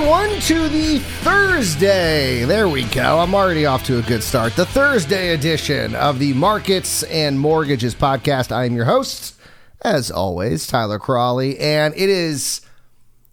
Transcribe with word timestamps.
Everyone, 0.00 0.40
to 0.40 0.68
the 0.70 0.98
Thursday. 0.98 2.46
There 2.46 2.70
we 2.70 2.84
go. 2.84 3.18
I'm 3.18 3.34
already 3.34 3.66
off 3.66 3.84
to 3.84 3.98
a 3.98 4.02
good 4.02 4.22
start. 4.22 4.56
The 4.56 4.64
Thursday 4.64 5.34
edition 5.34 5.94
of 5.94 6.18
the 6.18 6.32
Markets 6.32 7.02
and 7.02 7.38
Mortgages 7.38 7.94
podcast. 7.94 8.50
I 8.50 8.64
am 8.64 8.74
your 8.74 8.86
host, 8.86 9.34
as 9.82 10.10
always, 10.10 10.66
Tyler 10.66 10.98
Crawley, 10.98 11.58
and 11.58 11.92
it 11.94 12.08
is 12.08 12.62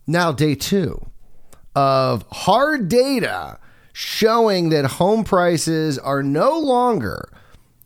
now 0.08 0.34
day 0.34 0.56
two 0.56 1.06
of 1.74 2.26
hard 2.34 2.90
data 2.90 3.60
showing 3.94 4.68
that 4.68 4.84
home 4.84 5.24
prices 5.24 5.98
are 5.98 6.22
no 6.22 6.60
longer 6.60 7.30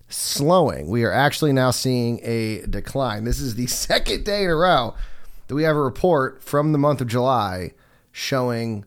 slowing. 0.09 0.87
We 0.87 1.03
are 1.03 1.13
actually 1.13 1.53
now 1.53 1.70
seeing 1.70 2.20
a 2.23 2.63
decline. 2.63 3.25
This 3.25 3.39
is 3.39 3.53
the 3.53 3.67
second 3.67 4.25
day 4.25 4.45
in 4.45 4.49
a 4.49 4.55
row 4.55 4.95
that 5.49 5.53
we 5.53 5.61
have 5.63 5.75
a 5.75 5.81
report 5.81 6.43
from 6.43 6.71
the 6.71 6.79
month 6.79 6.99
of 6.99 7.07
July 7.07 7.73
showing 8.11 8.85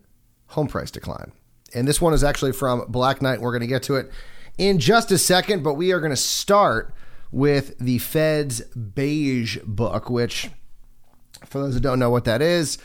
home 0.49 0.69
price 0.69 0.91
decline. 0.91 1.33
And 1.75 1.89
this 1.89 2.01
one 2.01 2.15
is 2.15 2.23
actually 2.23 2.53
from 2.53 2.85
Black 2.89 3.21
Knight. 3.21 3.41
We're 3.41 3.51
going 3.51 3.61
to 3.63 3.67
get 3.67 3.83
to 3.85 3.97
it 3.97 4.11
in 4.59 4.79
just 4.79 5.11
a 5.11 5.19
second, 5.19 5.63
but 5.65 5.75
we 5.75 5.93
are 5.93 6.01
going 6.01 6.11
to 6.11 6.17
start 6.17 6.95
with 7.33 7.77
the 7.79 7.99
Fed's 7.99 8.61
Beige 8.61 9.59
Book, 9.65 10.09
which, 10.09 10.51
for 11.45 11.59
those 11.59 11.75
who 11.75 11.81
don't 11.81 11.99
know 11.99 12.11
what 12.11 12.25
that 12.27 12.41
is, 12.41 12.79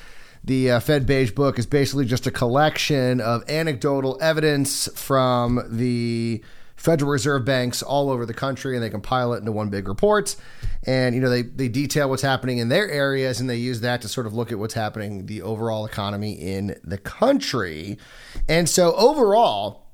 the 0.43 0.71
uh, 0.71 0.79
Fed 0.79 1.05
Beige 1.05 1.31
Book 1.31 1.59
is 1.59 1.65
basically 1.65 2.05
just 2.05 2.25
a 2.25 2.31
collection 2.31 3.21
of 3.21 3.47
anecdotal 3.49 4.17
evidence 4.21 4.89
from 4.95 5.61
the 5.69 6.41
Federal 6.79 7.11
Reserve 7.11 7.43
banks 7.43 7.83
all 7.83 8.09
over 8.09 8.25
the 8.25 8.33
country, 8.33 8.73
and 8.73 8.81
they 8.81 8.89
compile 8.89 9.33
it 9.33 9.39
into 9.39 9.51
one 9.51 9.69
big 9.69 9.85
report. 9.87 10.37
And 10.85 11.13
you 11.13 11.19
know 11.19 11.29
they 11.29 11.41
they 11.41 11.67
detail 11.67 12.09
what's 12.09 12.21
happening 12.21 12.59
in 12.59 12.69
their 12.69 12.89
areas, 12.89 13.41
and 13.41 13.49
they 13.49 13.57
use 13.57 13.81
that 13.81 14.01
to 14.01 14.07
sort 14.07 14.25
of 14.25 14.33
look 14.33 14.53
at 14.53 14.59
what's 14.59 14.75
happening 14.75 15.25
the 15.25 15.41
overall 15.41 15.85
economy 15.85 16.31
in 16.33 16.79
the 16.81 16.97
country. 16.97 17.97
And 18.47 18.69
so 18.69 18.95
overall, 18.95 19.87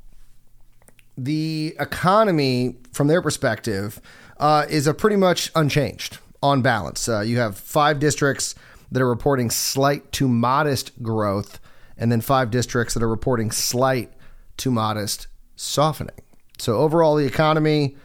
the 1.17 1.75
economy 1.79 2.77
from 2.93 3.07
their 3.07 3.21
perspective 3.21 3.99
uh, 4.39 4.67
is 4.69 4.85
a 4.85 4.93
pretty 4.93 5.15
much 5.15 5.51
unchanged 5.55 6.19
on 6.43 6.61
balance. 6.61 7.09
Uh, 7.09 7.21
you 7.21 7.39
have 7.39 7.57
five 7.57 7.97
districts 7.99 8.53
that 8.91 9.01
are 9.01 9.09
reporting 9.09 9.49
slight 9.49 10.11
to 10.11 10.27
modest 10.27 11.01
growth, 11.01 11.59
and 11.97 12.11
then 12.11 12.21
five 12.21 12.51
districts 12.51 12.93
that 12.93 13.01
are 13.01 13.09
reporting 13.09 13.49
slight 13.49 14.13
to 14.57 14.69
modest 14.69 15.25
softening. 15.55 16.24
So 16.57 16.77
overall, 16.77 17.15
the 17.15 17.25
economy, 17.25 17.95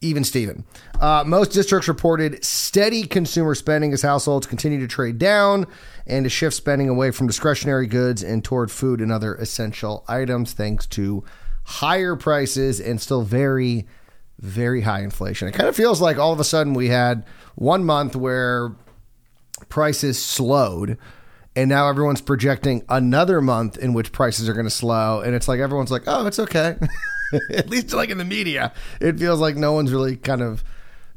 even 0.00 0.24
Steven. 0.24 0.64
Uh, 1.00 1.24
most 1.26 1.52
districts 1.52 1.88
reported 1.88 2.44
steady 2.44 3.04
consumer 3.04 3.54
spending 3.54 3.92
as 3.92 4.02
households 4.02 4.46
continue 4.46 4.80
to 4.80 4.88
trade 4.88 5.18
down 5.18 5.66
and 6.06 6.24
to 6.24 6.30
shift 6.30 6.56
spending 6.56 6.88
away 6.88 7.10
from 7.10 7.26
discretionary 7.26 7.86
goods 7.86 8.22
and 8.22 8.44
toward 8.44 8.70
food 8.70 9.00
and 9.00 9.12
other 9.12 9.34
essential 9.34 10.04
items, 10.08 10.52
thanks 10.52 10.86
to 10.86 11.24
higher 11.64 12.16
prices 12.16 12.80
and 12.80 13.00
still 13.00 13.22
very, 13.22 13.86
very 14.38 14.80
high 14.80 15.02
inflation. 15.02 15.48
It 15.48 15.52
kind 15.52 15.68
of 15.68 15.76
feels 15.76 16.00
like 16.00 16.18
all 16.18 16.32
of 16.32 16.40
a 16.40 16.44
sudden 16.44 16.74
we 16.74 16.88
had 16.88 17.24
one 17.54 17.84
month 17.84 18.16
where 18.16 18.72
prices 19.68 20.22
slowed 20.22 20.96
and 21.56 21.68
now 21.68 21.88
everyone's 21.88 22.20
projecting 22.20 22.84
another 22.88 23.40
month 23.40 23.76
in 23.76 23.92
which 23.92 24.12
prices 24.12 24.48
are 24.48 24.54
going 24.54 24.66
to 24.66 24.70
slow 24.70 25.20
and 25.20 25.34
it's 25.34 25.48
like 25.48 25.60
everyone's 25.60 25.90
like 25.90 26.02
oh 26.06 26.26
it's 26.26 26.38
okay. 26.38 26.76
At 27.50 27.70
least 27.70 27.92
like 27.92 28.10
in 28.10 28.18
the 28.18 28.24
media 28.24 28.72
it 29.00 29.18
feels 29.18 29.40
like 29.40 29.56
no 29.56 29.72
one's 29.72 29.92
really 29.92 30.16
kind 30.16 30.42
of 30.42 30.64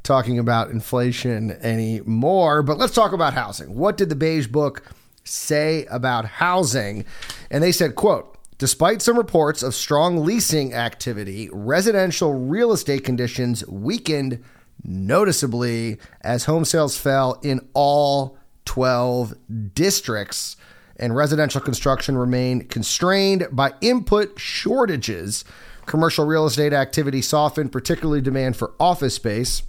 talking 0.04 0.38
about 0.38 0.70
inflation 0.70 1.52
anymore. 1.62 2.62
But 2.62 2.78
let's 2.78 2.94
talk 2.94 3.14
about 3.14 3.34
housing. 3.34 3.76
What 3.76 3.98
did 3.98 4.10
the 4.10 4.16
beige 4.16 4.48
book 4.48 4.84
say 5.24 5.86
about 5.86 6.26
housing? 6.26 7.06
And 7.50 7.64
they 7.64 7.72
said 7.72 7.96
quote 7.96 8.34
Despite 8.60 9.02
some 9.02 9.18
reports 9.18 9.64
of 9.64 9.76
strong 9.76 10.24
leasing 10.24 10.74
activity, 10.74 11.50
residential 11.52 12.34
real 12.34 12.72
estate 12.72 13.04
conditions 13.04 13.68
weakened 13.68 14.44
noticeably 14.84 15.98
as 16.22 16.46
home 16.46 16.64
sales 16.64 16.98
fell 16.98 17.40
in 17.44 17.68
all 17.74 18.38
12 18.74 19.36
districts, 19.76 20.58
and 20.98 21.16
residential 21.16 21.62
construction 21.62 22.18
remained 22.18 22.72
constrained 22.72 23.46
by 23.52 23.72
input 23.82 24.40
shortages. 24.40 25.46
Commercial 25.86 26.26
real 26.26 26.48
estate 26.48 26.74
activity 26.74 27.22
softened, 27.22 27.72
particularly 27.72 28.20
demand 28.20 28.58
for 28.58 28.74
office 28.80 29.14
space. 29.14 29.62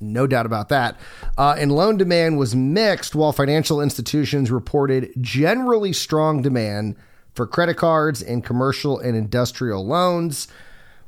No 0.00 0.26
doubt 0.26 0.46
about 0.46 0.70
that. 0.70 0.98
Uh, 1.36 1.56
and 1.58 1.70
loan 1.70 1.98
demand 1.98 2.38
was 2.38 2.56
mixed, 2.56 3.14
while 3.14 3.32
financial 3.32 3.82
institutions 3.82 4.50
reported 4.50 5.10
generally 5.20 5.92
strong 5.92 6.40
demand 6.40 6.96
for 7.34 7.46
credit 7.46 7.76
cards 7.76 8.22
and 8.22 8.42
commercial 8.42 8.98
and 8.98 9.14
industrial 9.14 9.84
loans. 9.86 10.48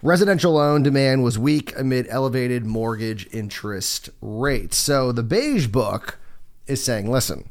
Residential 0.03 0.53
loan 0.53 0.83
demand 0.83 1.25
was 1.25 1.39
weak 1.39 1.73
amid 1.75 2.07
elevated 2.11 2.67
mortgage 2.67 3.27
interest 3.33 4.11
rates. 4.21 4.77
So 4.77 5.11
the 5.11 5.23
Beige 5.23 5.69
Book 5.69 6.19
is 6.69 6.83
saying, 6.83 7.11
listen, 7.11 7.49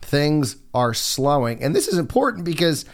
things 0.00 0.56
are 0.72 0.94
slowing. 0.94 1.62
And 1.62 1.74
this 1.74 1.88
is 1.88 1.98
important 1.98 2.44
because 2.44 2.84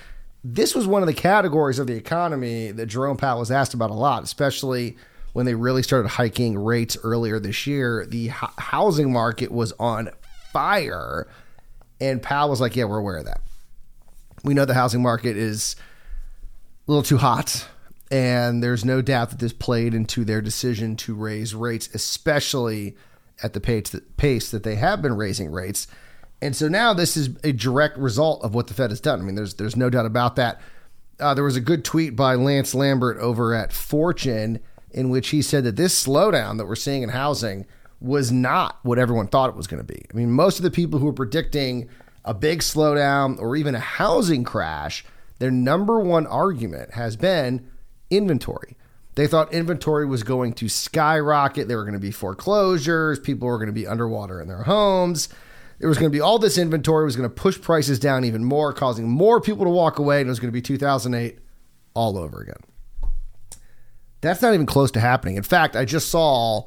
this 0.43 0.75
was 0.75 0.87
one 0.87 1.03
of 1.03 1.07
the 1.07 1.15
categories 1.15 1.79
of 1.79 1.87
the 1.87 1.95
economy 1.95 2.71
that 2.71 2.87
Jerome 2.87 3.17
Powell 3.17 3.41
was 3.41 3.51
asked 3.51 3.75
about 3.75 3.91
a 3.91 3.95
lot, 3.95 4.23
especially 4.23 4.97
when 5.33 5.47
they 5.47 5.55
really 5.55 5.83
started 5.83 6.09
hiking 6.09 6.59
rates 6.59 6.97
earlier 7.05 7.39
this 7.39 7.67
year. 7.67 8.07
The 8.07 8.29
h- 8.29 8.35
housing 8.59 9.13
market 9.13 9.53
was 9.53 9.73
on 9.79 10.11
fire. 10.53 11.29
And 12.01 12.23
Powell 12.23 12.51
was 12.51 12.61
like, 12.61 12.75
yeah, 12.75 12.85
we're 12.85 12.99
aware 12.99 13.19
of 13.19 13.27
that. 13.27 13.41
We 14.43 14.55
know 14.55 14.65
the 14.65 14.75
housing 14.75 15.03
market 15.03 15.37
is 15.37 15.77
a 16.89 16.91
little 16.91 17.03
too 17.03 17.19
hot. 17.19 17.67
And 18.11 18.63
there's 18.63 18.85
no 18.85 19.03
doubt 19.03 19.31
that 19.31 19.39
this 19.39 19.53
played 19.53 19.95
into 19.95 20.25
their 20.25 20.41
decision 20.41 20.97
to 20.97 21.15
raise 21.15 21.55
rates, 21.55 21.89
especially 21.95 22.97
at 23.43 23.53
the 23.53 23.61
pace 23.61 23.91
that, 23.91 24.17
pace 24.17 24.51
that 24.51 24.63
they 24.63 24.77
have 24.77 25.03
been 25.03 25.17
raising 25.17 25.51
rates. 25.51 25.87
And 26.43 26.57
so 26.57 26.69
now 26.69 26.95
this 26.95 27.17
is 27.17 27.31
a 27.45 27.53
direct 27.53 27.99
result 27.99 28.43
of 28.43 28.55
what 28.55 28.67
the 28.67 28.75
Fed 28.75 28.91
has 28.91 29.01
done. 29.01 29.21
I 29.21 29.23
mean, 29.23 29.35
there's 29.35 29.55
there's 29.55 29.77
no 29.77 29.91
doubt 29.91 30.07
about 30.07 30.37
that. 30.37 30.61
Uh, 31.19 31.35
there 31.35 31.45
was 31.45 31.57
a 31.57 31.61
good 31.61 31.85
tweet 31.85 32.17
by 32.17 32.35
Lance 32.35 32.75
Lambert 32.75 33.19
over 33.19 33.55
at 33.55 33.73
Fortune 33.73 34.61
in 34.91 35.11
which 35.11 35.29
he 35.29 35.43
said 35.43 35.65
that 35.65 35.77
this 35.77 36.05
slowdown 36.05 36.57
that 36.59 36.67
we're 36.67 36.75
seeing 36.75 37.03
in 37.03 37.11
housing 37.11 37.67
was 38.01 38.33
not 38.33 38.79
what 38.83 38.99
everyone 38.99 39.29
thought 39.29 39.51
it 39.51 39.57
was 39.57 39.67
going 39.67 39.85
to 39.85 39.93
be. 39.93 40.03
I 40.13 40.17
mean, 40.17 40.31
most 40.33 40.59
of 40.59 40.63
the 40.63 40.71
people 40.71 40.99
who 40.99 41.07
were 41.07 41.13
predicting 41.13 41.89
a 42.25 42.35
big 42.35 42.61
slowdown 42.61 43.39
or 43.39 43.57
even 43.57 43.75
a 43.75 43.81
housing 43.81 44.43
crash, 44.43 45.05
their 45.39 45.51
number 45.51 46.01
one 46.01 46.27
argument 46.27 46.95
has 46.95 47.17
been 47.17 47.69
inventory. 48.11 48.77
They 49.17 49.27
thought 49.27 49.53
inventory 49.53 50.07
was 50.07 50.23
going 50.23 50.53
to 50.55 50.69
skyrocket. 50.69 51.69
There 51.69 51.77
were 51.77 51.85
going 51.85 51.95
to 51.95 52.01
be 52.01 52.13
foreclosures. 52.13 53.19
People 53.19 53.49
were 53.49 53.59
going 53.59 53.67
to 53.67 53.73
be 53.73 53.87
underwater 53.87 54.41
in 54.41 54.49
their 54.49 54.63
homes. 54.63 55.29
There 55.79 55.89
was 55.89 55.99
going 55.99 56.11
to 56.11 56.17
be 56.17 56.21
all 56.21 56.39
this 56.39 56.59
inventory 56.59 57.05
was 57.05 57.17
going 57.17 57.29
to 57.29 57.35
push 57.35 57.61
prices 57.61 57.99
down 57.99 58.25
even 58.25 58.45
more, 58.45 58.73
causing 58.73 59.09
more 59.09 59.41
people 59.41 59.65
to 59.65 59.71
walk 59.71 59.99
away. 59.99 60.21
And 60.21 60.29
it 60.29 60.31
was 60.31 60.39
going 60.39 60.51
to 60.51 60.53
be 60.53 60.63
2008 60.63 61.39
all 61.95 62.19
over 62.19 62.41
again. 62.41 62.61
That's 64.21 64.43
not 64.43 64.55
even 64.55 64.67
close 64.67 64.91
to 64.93 65.01
happening. 65.01 65.37
In 65.37 65.43
fact, 65.43 65.75
I 65.75 65.85
just 65.85 66.11
saw 66.11 66.65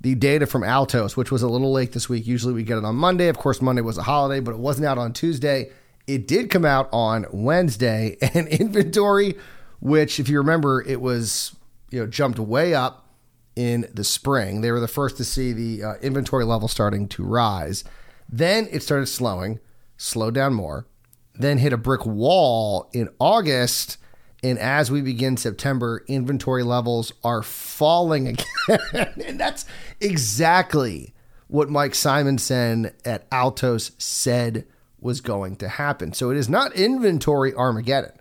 the 0.00 0.14
data 0.14 0.46
from 0.46 0.62
Altos, 0.62 1.16
which 1.16 1.32
was 1.32 1.42
a 1.42 1.48
little 1.48 1.72
late 1.72 1.92
this 1.92 2.08
week. 2.08 2.26
Usually 2.26 2.54
we 2.54 2.62
get 2.62 2.78
it 2.78 2.84
on 2.84 2.94
Monday. 2.96 3.28
Of 3.28 3.38
course, 3.38 3.60
Monday 3.60 3.82
was 3.82 3.98
a 3.98 4.02
holiday, 4.02 4.40
but 4.40 4.52
it 4.52 4.58
wasn't 4.58 4.86
out 4.86 4.98
on 4.98 5.12
Tuesday. 5.12 5.70
It 6.06 6.28
did 6.28 6.50
come 6.50 6.64
out 6.64 6.88
on 6.92 7.26
Wednesday, 7.32 8.16
and 8.34 8.46
inventory, 8.46 9.34
which, 9.80 10.20
if 10.20 10.28
you 10.28 10.38
remember, 10.38 10.82
it 10.86 11.00
was 11.00 11.56
you 11.90 12.00
know 12.00 12.06
jumped 12.06 12.38
way 12.38 12.74
up 12.74 13.06
in 13.54 13.88
the 13.92 14.04
spring. 14.04 14.60
They 14.60 14.70
were 14.70 14.80
the 14.80 14.88
first 14.88 15.16
to 15.16 15.24
see 15.24 15.52
the 15.52 15.82
uh, 15.82 15.94
inventory 16.02 16.44
level 16.44 16.68
starting 16.68 17.08
to 17.08 17.24
rise. 17.24 17.84
Then 18.28 18.68
it 18.70 18.82
started 18.82 19.06
slowing, 19.06 19.60
slowed 19.96 20.34
down 20.34 20.52
more, 20.54 20.86
then 21.34 21.58
hit 21.58 21.72
a 21.72 21.78
brick 21.78 22.04
wall 22.04 22.90
in 22.92 23.08
August. 23.18 23.98
And 24.42 24.58
as 24.58 24.90
we 24.90 25.00
begin 25.00 25.36
September, 25.36 26.04
inventory 26.06 26.62
levels 26.62 27.12
are 27.24 27.42
falling 27.42 28.28
again. 28.68 29.12
and 29.24 29.40
that's 29.40 29.64
exactly 30.00 31.14
what 31.48 31.70
Mike 31.70 31.92
Simonsen 31.92 32.92
at 33.04 33.26
Altos 33.32 33.92
said 33.98 34.66
was 35.00 35.20
going 35.20 35.56
to 35.56 35.68
happen. 35.68 36.12
So 36.12 36.30
it 36.30 36.36
is 36.36 36.48
not 36.48 36.74
inventory 36.74 37.54
Armageddon. 37.54 38.12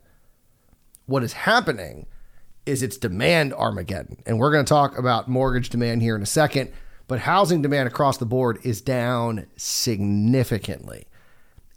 What 1.08 1.24
is 1.24 1.34
happening 1.34 2.06
is 2.66 2.82
its 2.82 2.98
demand 2.98 3.54
Armageddon. 3.54 4.22
And 4.26 4.40
we're 4.40 4.52
going 4.52 4.66
to 4.66 4.70
talk 4.70 4.98
about 4.98 5.28
mortgage 5.28 5.70
demand 5.70 6.02
here 6.02 6.16
in 6.16 6.22
a 6.22 6.28
second, 6.28 6.72
but 7.08 7.20
housing 7.20 7.62
demand 7.62 7.88
across 7.88 8.18
the 8.18 8.26
board 8.26 8.60
is 8.64 8.82
down 8.82 9.46
significantly. 9.56 11.06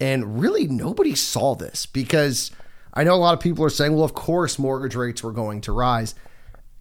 And 0.01 0.41
really, 0.41 0.67
nobody 0.67 1.15
saw 1.15 1.55
this 1.55 1.87
because 1.87 2.51
I 2.95 3.05
know 3.05 3.15
a 3.15 3.17
lot 3.17 3.35
of 3.35 3.41
people 3.41 3.65
are 3.65 3.71
saying, 3.71 3.95
well, 3.95 4.05
of 4.05 4.15
course, 4.15 4.59
mortgage 4.59 4.95
rates 4.95 5.23
were 5.23 5.33
going 5.33 5.61
to 5.63 5.73
rise. 5.73 6.15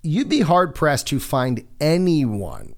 You'd 0.03 0.29
be 0.29 0.41
hard 0.41 0.75
pressed 0.75 1.07
to 1.07 1.19
find 1.19 1.67
anyone 1.81 2.75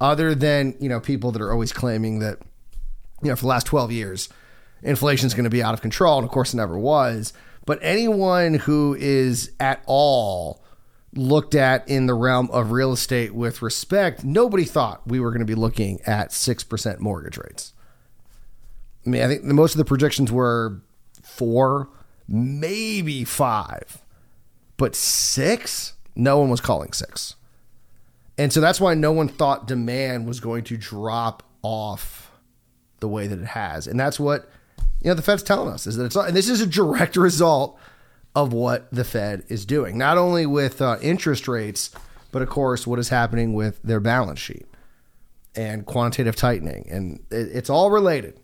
other 0.00 0.34
than, 0.34 0.76
you 0.80 0.88
know, 0.88 1.00
people 1.00 1.32
that 1.32 1.42
are 1.42 1.52
always 1.52 1.72
claiming 1.72 2.20
that, 2.20 2.38
you 3.22 3.28
know, 3.28 3.36
for 3.36 3.42
the 3.42 3.48
last 3.48 3.66
12 3.66 3.92
years, 3.92 4.28
inflation's 4.82 5.34
going 5.34 5.44
to 5.44 5.50
be 5.50 5.62
out 5.62 5.74
of 5.74 5.80
control. 5.80 6.18
And 6.18 6.24
of 6.24 6.30
course, 6.30 6.54
it 6.54 6.56
never 6.56 6.78
was. 6.78 7.32
But 7.66 7.78
anyone 7.82 8.54
who 8.54 8.96
is 8.98 9.52
at 9.58 9.82
all 9.86 10.62
looked 11.14 11.54
at 11.54 11.88
in 11.88 12.06
the 12.06 12.14
realm 12.14 12.50
of 12.50 12.72
real 12.72 12.92
estate 12.92 13.34
with 13.34 13.62
respect, 13.62 14.24
nobody 14.24 14.64
thought 14.64 15.06
we 15.06 15.20
were 15.20 15.30
going 15.30 15.40
to 15.40 15.46
be 15.46 15.54
looking 15.54 16.00
at 16.06 16.30
6% 16.30 16.98
mortgage 16.98 17.38
rates. 17.38 17.72
I 19.06 19.10
mean, 19.10 19.22
I 19.22 19.28
think 19.28 19.44
the, 19.44 19.54
most 19.54 19.74
of 19.74 19.78
the 19.78 19.84
projections 19.84 20.32
were 20.32 20.80
four, 21.22 21.88
maybe 22.28 23.24
five, 23.24 24.02
but 24.76 24.94
six? 24.94 25.94
No 26.16 26.38
one 26.38 26.50
was 26.50 26.60
calling 26.60 26.92
six. 26.92 27.36
And 28.36 28.52
so 28.52 28.60
that's 28.60 28.80
why 28.80 28.94
no 28.94 29.12
one 29.12 29.28
thought 29.28 29.66
demand 29.66 30.26
was 30.26 30.40
going 30.40 30.64
to 30.64 30.76
drop 30.76 31.42
off 31.62 32.32
the 33.00 33.08
way 33.08 33.26
that 33.26 33.38
it 33.38 33.46
has. 33.46 33.86
And 33.86 33.98
that's 33.98 34.18
what 34.18 34.48
you 35.04 35.10
know 35.10 35.14
the 35.14 35.22
Fed's 35.22 35.42
telling 35.42 35.72
us 35.72 35.86
is 35.86 35.96
that 35.96 36.06
it's 36.06 36.16
all 36.16 36.24
and 36.24 36.34
this 36.34 36.48
is 36.48 36.60
a 36.60 36.66
direct 36.66 37.16
result 37.28 37.78
of 38.34 38.52
what 38.52 38.90
the 38.90 39.04
Fed 39.04 39.44
is 39.48 39.64
doing, 39.64 39.96
not 39.96 40.18
only 40.18 40.44
with 40.44 40.82
uh, 40.82 40.96
interest 41.00 41.46
rates, 41.46 41.90
but 42.32 42.42
of 42.42 42.48
course 42.48 42.86
what 42.86 42.98
is 42.98 43.10
happening 43.10 43.52
with 43.52 43.80
their 43.82 44.00
balance 44.00 44.40
sheet 44.40 44.66
and 45.54 45.86
quantitative 45.86 46.34
tightening, 46.34 46.88
and 46.90 47.20
it, 47.30 47.48
it's 47.52 47.70
all 47.70 47.90
related. 47.90 48.40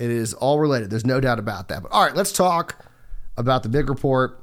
It 0.00 0.10
is 0.10 0.32
all 0.32 0.58
related. 0.58 0.90
There's 0.90 1.04
no 1.04 1.20
doubt 1.20 1.38
about 1.38 1.68
that. 1.68 1.82
But 1.82 1.92
all 1.92 2.02
right, 2.02 2.16
let's 2.16 2.32
talk 2.32 2.84
about 3.36 3.62
the 3.62 3.68
big 3.68 3.88
report. 3.88 4.42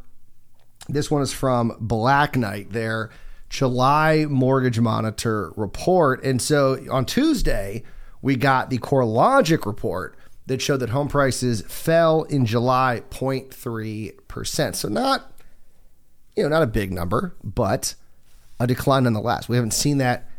This 0.88 1.12
one 1.12 1.22
is 1.22 1.34
from 1.34 1.76
Black 1.82 2.38
Knight, 2.38 2.72
their 2.72 3.10
July 3.50 4.26
Mortgage 4.30 4.80
Monitor 4.80 5.52
report. 5.58 6.24
And 6.24 6.42
so 6.42 6.80
on 6.92 7.06
Tuesday, 7.06 7.84
we 8.22 8.36
got 8.36 8.70
the 8.70 8.78
CoreLogic 8.78 9.66
report 9.66 10.17
that 10.48 10.62
showed 10.62 10.78
that 10.78 10.90
home 10.90 11.08
prices 11.08 11.62
fell 11.62 12.24
in 12.24 12.46
July 12.46 13.04
0.3%. 13.12 14.76
So 14.76 14.88
not 14.88 15.32
you 16.38 16.44
know, 16.44 16.50
not 16.50 16.62
a 16.62 16.68
big 16.68 16.94
number, 16.94 17.36
but 17.44 17.96
a 18.60 18.68
decline 18.68 19.04
nonetheless. 19.04 19.50
We 19.50 19.58
haven't 19.58 19.72
seen 19.72 19.98
that 19.98 20.30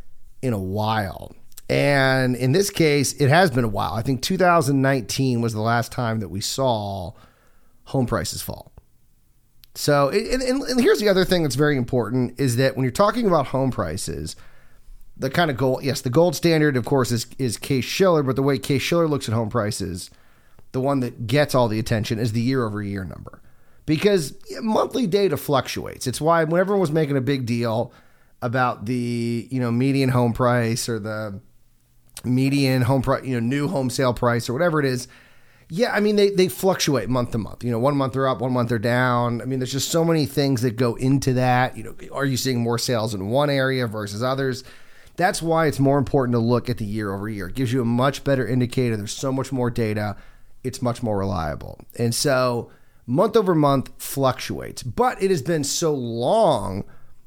in 0.41 0.53
a 0.53 0.59
while. 0.59 1.35
And 1.69 2.37
in 2.37 2.53
this 2.53 2.71
case, 2.71 3.13
it 3.15 3.29
has 3.29 3.51
been 3.51 3.65
a 3.65 3.69
while. 3.69 3.93
I 3.93 4.03
think 4.03 4.23
2019 4.23 5.41
was 5.41 5.53
the 5.53 5.61
last 5.61 5.93
time 5.93 6.21
that 6.21 6.29
we 6.29 6.41
saw 6.41 7.13
home 7.85 8.07
prices 8.07 8.41
fall. 8.41 8.73
So, 9.75 10.09
and, 10.09 10.43
and, 10.43 10.63
and, 10.63 10.81
here's 10.81 10.99
the 10.99 11.09
other 11.09 11.25
thing 11.25 11.43
that's 11.43 11.55
very 11.55 11.77
important 11.77 12.41
is 12.41 12.57
that 12.57 12.77
when 12.77 12.85
you're 12.85 12.91
talking 12.91 13.27
about 13.27 13.49
home 13.49 13.71
prices, 13.71 14.35
the 15.19 15.31
kind 15.31 15.51
of 15.51 15.57
gold, 15.57 15.83
yes, 15.83 16.01
the 16.01 16.11
gold 16.11 16.37
standard, 16.37 16.77
of 16.77 16.85
course, 16.85 17.11
is 17.11 17.27
is 17.39 17.57
Case 17.57 17.85
Shiller, 17.85 18.23
but 18.23 18.37
the 18.37 18.43
way 18.43 18.59
Case 18.59 18.83
Shiller 18.83 19.09
looks 19.09 19.29
at 19.29 19.35
home 19.35 19.51
prices, 19.51 20.11
the 20.73 20.81
one 20.81 21.01
that 21.01 21.27
gets 21.27 21.55
all 21.55 21.69
the 21.69 21.79
attention 21.79 22.19
is 22.19 22.33
the 22.33 22.41
year 22.41 22.65
over 22.65 22.83
year 22.83 23.05
number, 23.05 23.43
because 23.87 24.35
monthly 24.61 25.07
data 25.07 25.37
fluctuates. 25.37 26.07
It's 26.07 26.21
why 26.21 26.45
when 26.45 26.61
everyone 26.61 26.81
was 26.81 26.93
making 26.93 27.17
a 27.17 27.23
big 27.23 27.47
deal 27.47 27.93
about 28.41 28.87
the 28.87 29.49
you 29.51 29.61
know 29.61 29.73
median 29.73 30.11
home 30.11 30.33
price 30.33 30.89
or 30.89 30.99
the 31.01 31.41
median 32.25 32.83
home 32.83 33.03
price, 33.03 33.25
you 33.25 33.35
know, 33.35 33.41
new 33.41 33.69
home 33.69 33.91
sale 33.91 34.15
price 34.15 34.49
or 34.49 34.53
whatever 34.53 34.79
it 34.81 34.87
is. 34.87 35.09
Yeah, 35.71 35.93
I 35.93 36.01
mean 36.01 36.17
they 36.17 36.31
they 36.31 36.49
fluctuate 36.49 37.09
month 37.09 37.33
to 37.33 37.39
month. 37.39 37.65
You 37.65 37.73
know, 37.73 37.79
one 37.79 37.97
month 37.97 38.13
they're 38.13 38.29
up, 38.29 38.41
one 38.41 38.53
month 38.53 38.69
they're 38.69 38.79
down. 38.79 39.43
I 39.43 39.45
mean, 39.45 39.59
there's 39.59 39.73
just 39.73 39.91
so 39.91 40.05
many 40.05 40.27
things 40.27 40.63
that 40.63 40.77
go 40.77 40.95
into 40.95 41.35
that. 41.35 41.77
You 41.77 41.83
know, 41.83 41.95
are 42.13 42.25
you 42.25 42.37
seeing 42.37 42.61
more 42.61 42.79
sales 42.79 43.15
in 43.15 43.29
one 43.29 43.51
area 43.51 43.87
versus 43.87 44.23
others? 44.23 44.63
That's 45.19 45.43
why 45.43 45.67
it's 45.67 45.81
more 45.81 45.99
important 45.99 46.33
to 46.35 46.39
look 46.39 46.71
at 46.71 46.79
the 46.79 46.85
year 46.85 47.13
over 47.13 47.29
year. 47.29 47.49
It 47.49 47.57
gives 47.57 47.73
you 47.73 47.83
a 47.83 47.85
much 47.85 48.23
better 48.23 48.47
indicator. 48.47 48.97
There's 48.97 49.13
so 49.13 49.33
much 49.33 49.51
more 49.51 49.69
data. 49.69 50.17
It's 50.63 50.81
much 50.81 51.03
more 51.03 51.19
reliable. 51.19 51.81
And 51.99 52.15
so 52.15 52.71
month 53.05 53.37
over 53.37 53.53
month 53.53 53.91
fluctuates. 53.99 54.85
But 54.85 55.21
it 55.21 55.31
has 55.31 55.43
been 55.43 55.65
so 55.65 55.93
long 55.93 56.85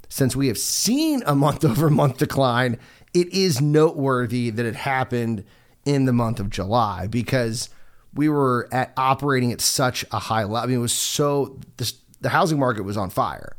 since 0.08 0.38
we 0.38 0.48
have 0.48 0.58
seen 0.58 1.22
a 1.26 1.36
month 1.36 1.66
over 1.66 1.90
month 1.90 2.18
decline 2.18 2.80
it 3.14 3.28
is 3.34 3.60
noteworthy 3.60 4.52
that 4.52 4.66
it 4.66 4.76
happened 4.76 5.44
in 5.84 6.06
the 6.06 6.14
month 6.14 6.40
of 6.40 6.50
July 6.50 7.08
because 7.08 7.70
we 8.14 8.30
were 8.30 8.70
at 8.72 8.94
operating 8.96 9.52
at 9.52 9.60
such 9.60 10.06
a 10.12 10.20
high 10.20 10.44
level. 10.44 10.56
I 10.56 10.66
mean, 10.68 10.78
it 10.78 10.82
was 10.82 10.94
so 10.94 11.60
this, 11.76 11.96
the 12.22 12.30
housing 12.30 12.58
market 12.58 12.84
was 12.84 12.96
on 12.96 13.10
fire 13.10 13.58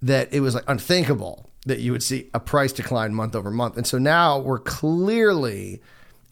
that 0.00 0.32
it 0.32 0.40
was 0.40 0.54
like 0.54 0.64
unthinkable 0.66 1.47
that 1.68 1.80
you 1.80 1.92
would 1.92 2.02
see 2.02 2.28
a 2.34 2.40
price 2.40 2.72
decline 2.72 3.14
month 3.14 3.36
over 3.36 3.50
month. 3.50 3.76
And 3.76 3.86
so 3.86 3.98
now 3.98 4.38
we're 4.38 4.58
clearly 4.58 5.80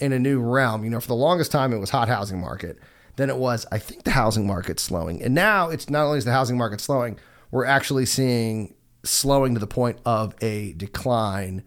in 0.01 0.13
a 0.13 0.19
new 0.19 0.41
realm. 0.41 0.85
You 0.85 0.91
know, 0.91 1.01
for 1.01 1.09
the 1.09 1.15
longest 1.15 1.53
time 1.53 1.73
it 1.73 1.79
was 1.79 1.91
hot 1.91 2.09
housing 2.09 2.41
market. 2.41 2.79
Then 3.17 3.31
it 3.31 3.37
was, 3.37 3.65
I 3.73 3.79
think 3.79 4.05
the 4.05 4.11
housing 4.11 4.47
market's 4.47 4.83
slowing. 4.83 5.23
And 5.23 5.35
now 5.35 5.71
it's 5.71 5.89
not 5.89 6.05
only 6.05 6.19
is 6.19 6.25
the 6.25 6.33
housing 6.33 6.59
market 6.59 6.81
slowing, 6.81 7.19
we're 7.51 7.65
actually 7.65 8.07
seeing 8.07 8.75
slowing 9.05 9.55
to 9.55 9.61
the 9.61 9.67
point 9.67 9.99
of 10.05 10.35
a 10.43 10.73
decline 10.73 11.63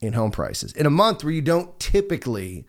in 0.00 0.12
home 0.12 0.30
prices 0.30 0.72
in 0.72 0.84
a 0.84 0.90
month 0.90 1.24
where 1.24 1.32
you 1.32 1.40
don't 1.40 1.78
typically 1.78 2.66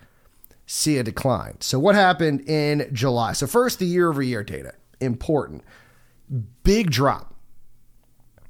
see 0.66 0.98
a 0.98 1.04
decline. 1.04 1.60
So, 1.60 1.80
what 1.80 1.96
happened 1.96 2.42
in 2.50 2.90
July? 2.94 3.34
So, 3.34 3.48
first, 3.48 3.80
the 3.80 3.86
year 3.86 4.10
over 4.10 4.22
year 4.22 4.44
data, 4.44 4.74
important. 5.02 5.64
Big 6.64 6.92
drop. 6.92 7.35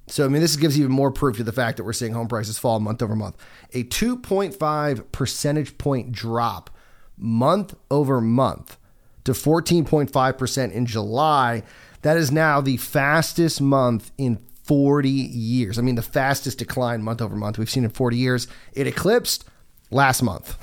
So, 0.08 0.26
I 0.26 0.28
mean, 0.28 0.42
this 0.42 0.56
gives 0.56 0.80
even 0.80 0.92
more 0.92 1.12
proof 1.12 1.38
to 1.38 1.44
the 1.44 1.52
fact 1.52 1.78
that 1.78 1.84
we're 1.84 1.94
seeing 1.94 2.14
home 2.14 2.28
prices 2.28 2.60
fall 2.60 2.80
month 2.80 3.02
over 3.02 3.16
month. 3.16 3.38
A 3.74 3.84
2.5 3.84 5.12
percentage 5.12 5.78
point 5.78 6.12
drop 6.12 6.70
month 7.18 7.76
over 7.90 8.22
month 8.22 8.78
to 9.24 9.32
14.5% 9.32 10.72
in 10.72 10.86
July. 10.86 11.64
That 12.04 12.18
is 12.18 12.32
now 12.32 12.62
the 12.62 12.78
fastest 12.78 13.62
month 13.62 14.12
in 14.18 14.38
40 14.64 15.10
years. 15.10 15.78
I 15.78 15.82
mean, 15.82 15.96
the 15.96 16.02
fastest 16.02 16.60
decline 16.60 17.02
month 17.02 17.22
over 17.22 17.36
month 17.36 17.58
we've 17.58 17.70
seen 17.70 17.84
in 17.84 17.90
40 17.90 18.18
years. 18.18 18.48
It 18.74 18.88
eclipsed 18.88 19.46
last 19.92 20.22
month. 20.22 20.58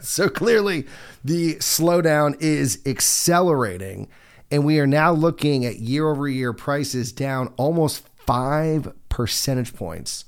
so 0.04 0.28
clearly, 0.28 0.86
the 1.24 1.56
slowdown 1.56 2.40
is 2.40 2.80
accelerating. 2.86 4.08
And 4.50 4.64
we 4.64 4.78
are 4.80 4.86
now 4.86 5.12
looking 5.12 5.64
at 5.64 5.78
year 5.78 6.08
over 6.08 6.28
year 6.28 6.52
prices 6.52 7.10
down 7.10 7.54
almost 7.56 8.04
five 8.26 8.92
percentage 9.08 9.74
points 9.74 10.24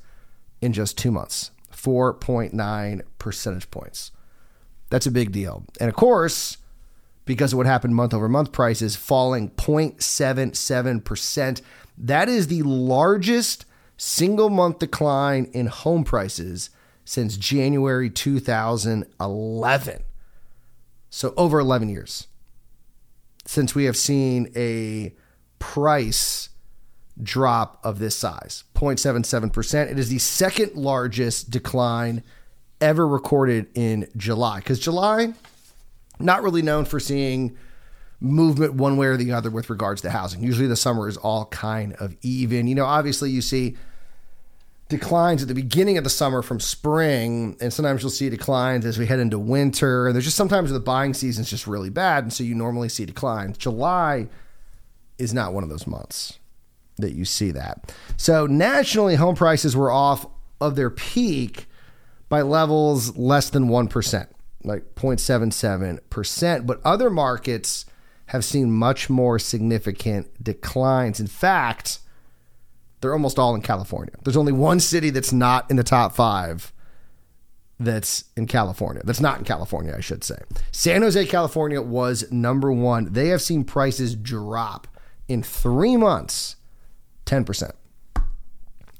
in 0.60 0.72
just 0.72 0.96
two 0.98 1.10
months 1.10 1.50
4.9 1.72 3.02
percentage 3.18 3.68
points. 3.70 4.12
That's 4.90 5.06
a 5.06 5.10
big 5.10 5.32
deal. 5.32 5.64
And 5.80 5.88
of 5.88 5.96
course, 5.96 6.58
because 7.24 7.52
of 7.52 7.56
what 7.56 7.66
happened 7.66 7.94
month 7.94 8.14
over 8.14 8.28
month, 8.28 8.52
prices 8.52 8.96
falling 8.96 9.50
0.77%. 9.50 11.60
That 11.96 12.28
is 12.28 12.48
the 12.48 12.62
largest 12.62 13.64
single 13.96 14.50
month 14.50 14.78
decline 14.78 15.50
in 15.52 15.66
home 15.66 16.04
prices 16.04 16.70
since 17.04 17.36
January 17.36 18.08
2011. 18.10 20.04
So, 21.10 21.34
over 21.36 21.60
11 21.60 21.90
years 21.90 22.26
since 23.46 23.74
we 23.74 23.84
have 23.84 23.96
seen 23.96 24.50
a 24.56 25.14
price 25.58 26.48
drop 27.22 27.80
of 27.84 27.98
this 27.98 28.16
size 28.16 28.64
0.77%. 28.74 29.90
It 29.90 29.98
is 29.98 30.08
the 30.08 30.18
second 30.18 30.74
largest 30.74 31.50
decline 31.50 32.22
ever 32.80 33.06
recorded 33.06 33.66
in 33.74 34.08
July 34.16 34.58
because 34.58 34.80
July, 34.80 35.32
not 36.18 36.42
really 36.42 36.62
known 36.62 36.84
for 36.84 36.98
seeing 36.98 37.56
movement 38.20 38.74
one 38.74 38.96
way 38.96 39.06
or 39.06 39.16
the 39.16 39.32
other 39.32 39.50
with 39.50 39.70
regards 39.70 40.02
to 40.02 40.10
housing. 40.10 40.42
Usually 40.42 40.66
the 40.66 40.76
summer 40.76 41.08
is 41.08 41.16
all 41.16 41.46
kind 41.46 41.94
of 41.94 42.16
even. 42.22 42.66
You 42.66 42.74
know, 42.74 42.86
obviously 42.86 43.30
you 43.30 43.42
see 43.42 43.76
declines 44.88 45.42
at 45.42 45.48
the 45.48 45.54
beginning 45.54 45.98
of 45.98 46.04
the 46.04 46.10
summer 46.10 46.42
from 46.42 46.60
spring, 46.60 47.56
and 47.60 47.72
sometimes 47.72 48.02
you'll 48.02 48.10
see 48.10 48.28
declines 48.28 48.84
as 48.84 48.98
we 48.98 49.06
head 49.06 49.20
into 49.20 49.38
winter. 49.38 50.06
And 50.06 50.14
there's 50.14 50.24
just 50.24 50.36
sometimes 50.36 50.70
the 50.70 50.80
buying 50.80 51.14
season 51.14 51.42
is 51.42 51.50
just 51.50 51.66
really 51.66 51.90
bad, 51.90 52.24
and 52.24 52.32
so 52.32 52.42
you 52.42 52.54
normally 52.54 52.88
see 52.88 53.04
declines. 53.04 53.56
July 53.56 54.28
is 55.16 55.32
not 55.32 55.52
one 55.52 55.62
of 55.62 55.70
those 55.70 55.86
months 55.86 56.38
that 56.96 57.12
you 57.12 57.24
see 57.24 57.50
that. 57.50 57.94
So 58.16 58.46
nationally, 58.46 59.16
home 59.16 59.34
prices 59.34 59.76
were 59.76 59.90
off 59.90 60.26
of 60.60 60.76
their 60.76 60.90
peak 60.90 61.66
by 62.28 62.42
levels 62.42 63.16
less 63.16 63.50
than 63.50 63.68
1%, 63.68 64.26
like 64.64 64.94
0.77%. 64.94 66.66
But 66.66 66.80
other 66.84 67.10
markets 67.10 67.86
have 68.26 68.44
seen 68.44 68.72
much 68.72 69.10
more 69.10 69.38
significant 69.38 70.42
declines. 70.42 71.20
In 71.20 71.26
fact, 71.26 71.98
they're 73.00 73.12
almost 73.12 73.38
all 73.38 73.54
in 73.54 73.60
California. 73.60 74.14
There's 74.24 74.36
only 74.36 74.52
one 74.52 74.80
city 74.80 75.10
that's 75.10 75.32
not 75.32 75.70
in 75.70 75.76
the 75.76 75.84
top 75.84 76.14
five 76.14 76.72
that's 77.78 78.24
in 78.36 78.46
California. 78.46 79.02
That's 79.04 79.20
not 79.20 79.38
in 79.38 79.44
California, 79.44 79.94
I 79.96 80.00
should 80.00 80.24
say. 80.24 80.38
San 80.72 81.02
Jose, 81.02 81.26
California 81.26 81.82
was 81.82 82.30
number 82.32 82.72
one. 82.72 83.12
They 83.12 83.28
have 83.28 83.42
seen 83.42 83.64
prices 83.64 84.14
drop 84.14 84.86
in 85.28 85.42
three 85.42 85.96
months 85.96 86.56
10%. 87.26 87.72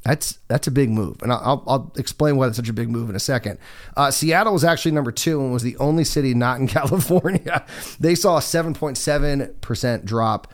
That's 0.04 0.38
that's 0.48 0.66
a 0.66 0.70
big 0.70 0.90
move, 0.90 1.22
and 1.22 1.32
I'll, 1.32 1.64
I'll 1.66 1.92
explain 1.96 2.36
why 2.36 2.46
it's 2.46 2.56
such 2.56 2.68
a 2.68 2.74
big 2.74 2.90
move 2.90 3.08
in 3.08 3.16
a 3.16 3.20
second. 3.20 3.58
Uh, 3.96 4.10
Seattle 4.10 4.52
was 4.52 4.62
actually 4.62 4.92
number 4.92 5.10
two 5.10 5.40
and 5.40 5.50
was 5.50 5.62
the 5.62 5.78
only 5.78 6.04
city 6.04 6.34
not 6.34 6.60
in 6.60 6.66
California. 6.68 7.64
they 7.98 8.14
saw 8.14 8.36
a 8.36 8.42
seven 8.42 8.74
point 8.74 8.98
seven 8.98 9.54
percent 9.62 10.04
drop 10.04 10.52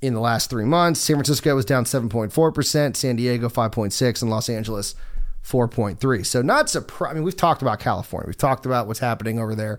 in 0.00 0.14
the 0.14 0.20
last 0.20 0.48
three 0.48 0.64
months. 0.64 0.98
San 0.98 1.16
Francisco 1.16 1.54
was 1.54 1.66
down 1.66 1.84
seven 1.84 2.08
point 2.08 2.32
four 2.32 2.50
percent, 2.50 2.96
San 2.96 3.16
Diego 3.16 3.50
five 3.50 3.70
point 3.70 3.92
six, 3.92 4.22
and 4.22 4.30
Los 4.30 4.48
Angeles 4.48 4.94
four 5.42 5.68
point 5.68 6.00
three. 6.00 6.24
So 6.24 6.40
not 6.40 6.70
surprised. 6.70 7.10
I 7.10 7.14
mean, 7.16 7.22
we've 7.22 7.36
talked 7.36 7.60
about 7.60 7.78
California. 7.80 8.26
We've 8.26 8.36
talked 8.38 8.64
about 8.64 8.86
what's 8.86 9.00
happening 9.00 9.38
over 9.38 9.54
there. 9.54 9.78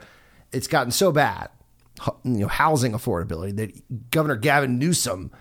It's 0.51 0.67
gotten 0.67 0.91
so 0.91 1.12
bad, 1.12 1.50
you 2.24 2.41
know, 2.41 2.48
housing 2.48 2.91
affordability 2.91 3.56
that 3.56 4.12
Governor 4.12 4.36
Gavin 4.36 4.77
Newsom 4.77 5.32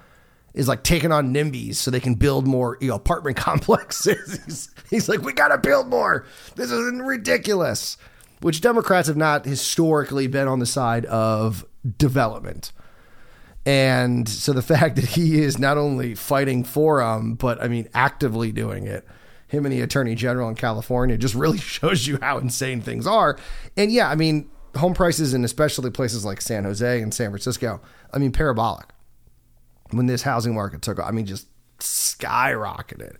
is 0.57 0.67
like 0.67 0.83
taking 0.83 1.13
on 1.13 1.33
NIMBYs 1.33 1.77
so 1.77 1.91
they 1.91 2.01
can 2.01 2.15
build 2.15 2.47
more 2.47 2.79
you 2.81 2.89
know, 2.89 2.95
apartment 2.95 3.37
complexes. 3.37 4.41
he's, 4.45 4.71
he's 4.91 5.09
like, 5.09 5.23
we 5.23 5.33
got 5.33 5.49
to 5.49 5.59
build 5.59 5.89
more. 5.89 6.27
This 6.57 6.73
is 6.73 6.93
ridiculous. 7.01 7.97
Which 8.41 8.61
Democrats 8.61 9.09
have 9.09 9.17
not 9.17 9.45
historically 9.45 10.27
been 10.27 10.49
on 10.49 10.59
the 10.59 10.67
side 10.67 11.07
of 11.07 11.65
development. 11.99 12.73
And 13.65 14.29
so 14.29 14.53
the 14.53 14.63
fact 14.77 14.97
that 14.97 15.05
he 15.05 15.41
is 15.41 15.59
not 15.59 15.79
only 15.79 16.15
fighting 16.15 16.65
for 16.65 17.01
them, 17.01 17.35
but 17.35 17.63
I 17.63 17.69
mean, 17.69 17.89
actively 17.95 18.51
doing 18.51 18.87
it, 18.87 19.07
him 19.49 19.65
and 19.65 19.73
the 19.73 19.81
attorney 19.81 20.15
general 20.15 20.49
in 20.49 20.55
California 20.55 21.17
just 21.17 21.35
really 21.35 21.59
shows 21.79 22.07
you 22.07 22.19
how 22.23 22.39
insane 22.39 22.81
things 22.81 23.07
are. 23.07 23.39
And 23.77 23.93
yeah, 23.93 24.09
I 24.09 24.15
mean, 24.15 24.51
home 24.75 24.95
prices 24.95 25.35
in 25.35 25.45
especially 25.45 25.91
places 25.91 26.25
like 26.25 26.41
San 26.41 26.65
Jose 26.65 27.03
and 27.03 27.13
San 27.13 27.31
Francisco, 27.31 27.81
I 28.13 28.19
mean, 28.19 28.33
parabolic 28.33 28.87
when 29.91 30.07
this 30.07 30.23
housing 30.23 30.55
market 30.55 30.83
took 30.83 30.99
off. 30.99 31.09
I 31.09 31.13
mean, 31.13 31.27
just 31.27 31.49
skyrocketed. 31.79 33.17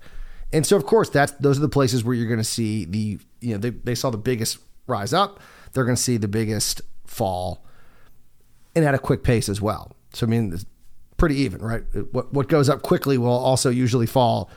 And 0.53 0.65
so, 0.67 0.77
of 0.77 0.87
course, 0.87 1.09
that's 1.11 1.33
those 1.33 1.59
are 1.59 1.63
the 1.63 1.69
places 1.69 2.05
where 2.05 2.15
you're 2.15 2.29
going 2.29 2.39
to 2.39 2.45
see 2.45 2.85
the 2.85 3.19
you 3.41 3.53
know 3.53 3.59
they 3.59 3.71
they 3.71 3.95
saw 3.95 4.11
the 4.11 4.19
biggest 4.19 4.59
rise 4.87 5.13
up. 5.13 5.41
They're 5.73 5.85
going 5.85 5.97
to 5.97 6.03
see 6.03 6.17
the 6.17 6.29
biggest 6.29 6.81
fall, 7.05 7.65
and 8.75 8.85
at 8.85 8.95
a 8.95 8.99
quick 8.99 9.23
pace 9.23 9.49
as 9.49 9.61
well. 9.61 9.97
So 10.13 10.27
I 10.27 10.31
mean, 10.31 10.53
it's 10.53 10.65
pretty 11.17 11.37
even, 11.37 11.61
right? 11.61 11.83
What 12.13 12.33
what 12.33 12.49
goes 12.49 12.69
up 12.69 12.83
quickly 12.83 13.19
will 13.19 13.31
also 13.31 13.71
usually 13.71 14.07
fall 14.07 14.51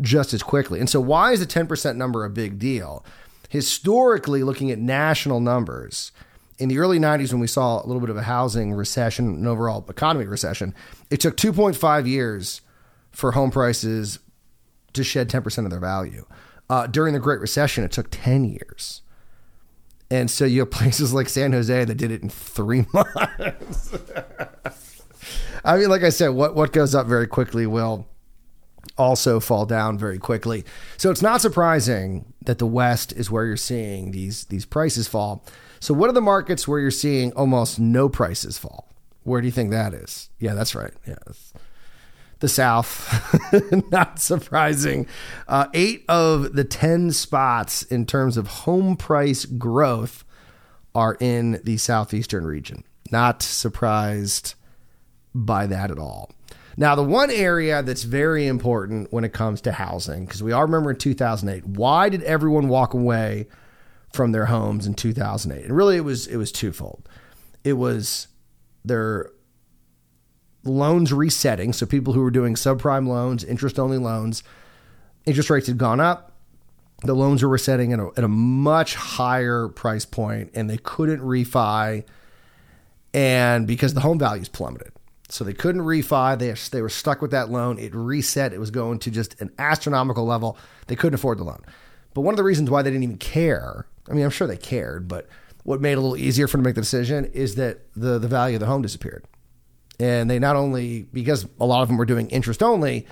just 0.00 0.32
as 0.34 0.42
quickly. 0.42 0.78
And 0.80 0.88
so, 0.88 1.00
why 1.00 1.32
is 1.32 1.40
the 1.40 1.46
10% 1.46 1.96
number 1.96 2.24
a 2.24 2.30
big 2.30 2.58
deal? 2.58 3.04
Historically, 3.48 4.42
looking 4.42 4.70
at 4.70 4.78
national 4.78 5.40
numbers, 5.40 6.12
in 6.60 6.68
the 6.68 6.78
early 6.78 6.98
90s 6.98 7.32
when 7.32 7.40
we 7.40 7.46
saw 7.46 7.82
a 7.82 7.86
little 7.86 8.00
bit 8.00 8.10
of 8.10 8.16
a 8.16 8.22
housing 8.22 8.74
recession 8.74 9.26
and 9.26 9.48
overall 9.48 9.84
economy 9.88 10.26
recession, 10.26 10.74
it 11.10 11.18
took 11.18 11.36
2.5 11.36 12.06
years 12.06 12.60
for 13.10 13.32
home 13.32 13.50
prices 13.50 14.18
to 14.92 15.02
shed 15.02 15.28
10% 15.28 15.64
of 15.64 15.70
their 15.70 15.80
value. 15.80 16.26
Uh, 16.68 16.86
during 16.86 17.14
the 17.14 17.20
Great 17.20 17.40
Recession, 17.40 17.82
it 17.82 17.90
took 17.90 18.08
10 18.10 18.44
years. 18.44 19.02
And 20.10 20.30
so 20.30 20.44
you 20.44 20.60
have 20.60 20.70
places 20.80 21.14
like 21.14 21.28
San 21.28 21.52
Jose 21.52 21.84
that 21.84 21.94
did 21.94 22.10
it 22.10 22.22
in 22.22 22.28
three 22.28 22.84
months. 22.92 23.94
I 25.64 25.76
mean, 25.76 25.88
like 25.88 26.02
I 26.02 26.10
said, 26.10 26.28
what, 26.28 26.54
what 26.54 26.72
goes 26.72 26.94
up 26.94 27.06
very 27.06 27.26
quickly 27.26 27.66
will 27.66 28.06
also 28.96 29.40
fall 29.40 29.66
down 29.66 29.98
very 29.98 30.18
quickly. 30.18 30.64
So 30.96 31.10
it's 31.10 31.22
not 31.22 31.40
surprising 31.40 32.32
that 32.44 32.58
the 32.58 32.66
West 32.66 33.12
is 33.12 33.30
where 33.30 33.46
you're 33.46 33.56
seeing 33.56 34.10
these 34.10 34.44
these 34.44 34.64
prices 34.64 35.08
fall. 35.08 35.44
So, 35.80 35.94
what 35.94 36.10
are 36.10 36.12
the 36.12 36.20
markets 36.20 36.68
where 36.68 36.78
you're 36.78 36.90
seeing 36.90 37.32
almost 37.32 37.80
no 37.80 38.08
prices 38.08 38.58
fall? 38.58 38.88
Where 39.22 39.40
do 39.40 39.46
you 39.46 39.52
think 39.52 39.70
that 39.70 39.94
is? 39.94 40.28
Yeah, 40.38 40.54
that's 40.54 40.74
right. 40.74 40.92
Yeah. 41.06 41.16
The 42.40 42.48
South, 42.48 43.52
not 43.90 44.18
surprising. 44.18 45.06
Uh, 45.48 45.66
eight 45.74 46.04
of 46.08 46.54
the 46.54 46.64
10 46.64 47.12
spots 47.12 47.82
in 47.82 48.06
terms 48.06 48.38
of 48.38 48.46
home 48.46 48.96
price 48.96 49.44
growth 49.44 50.24
are 50.94 51.16
in 51.20 51.60
the 51.64 51.76
Southeastern 51.76 52.46
region. 52.46 52.84
Not 53.10 53.42
surprised 53.42 54.54
by 55.34 55.66
that 55.66 55.90
at 55.90 55.98
all. 55.98 56.30
Now, 56.76 56.94
the 56.94 57.02
one 57.02 57.30
area 57.30 57.82
that's 57.82 58.04
very 58.04 58.46
important 58.46 59.12
when 59.12 59.24
it 59.24 59.32
comes 59.32 59.60
to 59.62 59.72
housing, 59.72 60.24
because 60.24 60.42
we 60.42 60.52
all 60.52 60.62
remember 60.62 60.92
in 60.92 60.96
2008, 60.96 61.66
why 61.66 62.08
did 62.08 62.22
everyone 62.22 62.68
walk 62.68 62.94
away 62.94 63.48
from 64.12 64.32
their 64.32 64.46
homes 64.46 64.86
in 64.86 64.94
2008. 64.94 65.64
And 65.64 65.76
really 65.76 65.96
it 65.96 66.04
was 66.04 66.26
it 66.26 66.36
was 66.36 66.52
twofold. 66.52 67.08
It 67.64 67.74
was 67.74 68.28
their 68.84 69.30
loans 70.64 71.12
resetting, 71.12 71.72
so 71.72 71.86
people 71.86 72.12
who 72.12 72.22
were 72.22 72.30
doing 72.30 72.54
subprime 72.54 73.06
loans, 73.06 73.44
interest 73.44 73.78
only 73.78 73.98
loans, 73.98 74.42
interest 75.26 75.50
rates 75.50 75.66
had 75.66 75.78
gone 75.78 76.00
up. 76.00 76.32
The 77.02 77.14
loans 77.14 77.42
were 77.42 77.48
resetting 77.48 77.92
at 77.94 77.98
a, 77.98 78.10
at 78.16 78.24
a 78.24 78.28
much 78.28 78.94
higher 78.94 79.68
price 79.68 80.04
point 80.04 80.50
and 80.54 80.68
they 80.68 80.76
couldn't 80.76 81.20
refi 81.20 82.04
and 83.14 83.66
because 83.66 83.94
the 83.94 84.00
home 84.00 84.18
values 84.18 84.48
plummeted. 84.48 84.92
So 85.28 85.44
they 85.44 85.52
couldn't 85.52 85.82
refi. 85.82 86.38
They, 86.38 86.52
they 86.76 86.82
were 86.82 86.88
stuck 86.88 87.22
with 87.22 87.30
that 87.30 87.50
loan. 87.50 87.78
It 87.78 87.94
reset. 87.94 88.52
It 88.52 88.58
was 88.58 88.70
going 88.70 88.98
to 89.00 89.10
just 89.10 89.40
an 89.40 89.50
astronomical 89.58 90.26
level. 90.26 90.58
They 90.88 90.96
couldn't 90.96 91.14
afford 91.14 91.38
the 91.38 91.44
loan. 91.44 91.62
But 92.14 92.22
one 92.22 92.34
of 92.34 92.36
the 92.36 92.44
reasons 92.44 92.70
why 92.70 92.82
they 92.82 92.90
didn't 92.90 93.04
even 93.04 93.18
care 93.18 93.86
I 94.10 94.14
mean, 94.14 94.24
I'm 94.24 94.30
sure 94.30 94.46
they 94.46 94.56
cared, 94.56 95.08
but 95.08 95.28
what 95.62 95.80
made 95.80 95.92
it 95.92 95.98
a 95.98 96.00
little 96.00 96.16
easier 96.16 96.48
for 96.48 96.56
them 96.56 96.64
to 96.64 96.68
make 96.68 96.74
the 96.74 96.80
decision 96.80 97.26
is 97.26 97.54
that 97.54 97.80
the 97.94 98.18
the 98.18 98.28
value 98.28 98.56
of 98.56 98.60
the 98.60 98.66
home 98.66 98.82
disappeared. 98.82 99.24
And 99.98 100.28
they 100.28 100.38
not 100.38 100.56
only 100.56 101.02
because 101.12 101.46
a 101.60 101.66
lot 101.66 101.82
of 101.82 101.88
them 101.88 101.96
were 101.96 102.06
doing 102.06 102.28
interest 102.30 102.62
only, 102.62 103.06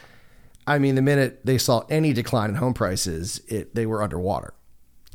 I 0.67 0.78
mean, 0.78 0.95
the 0.95 1.02
minute 1.02 1.40
they 1.45 1.59
saw 1.59 1.85
any 1.88 2.12
decline 2.12 2.50
in 2.50 2.57
home 2.57 2.75
prices, 2.75 3.40
it 3.47 3.75
they 3.75 3.87
were 3.87 4.02
underwater. 4.02 4.55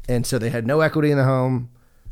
And 0.08 0.26
so 0.26 0.38
they 0.40 0.50
had 0.50 0.66
no 0.68 0.82
equity 0.82 1.12
in 1.12 1.18
the 1.18 1.24
home. 1.24 1.70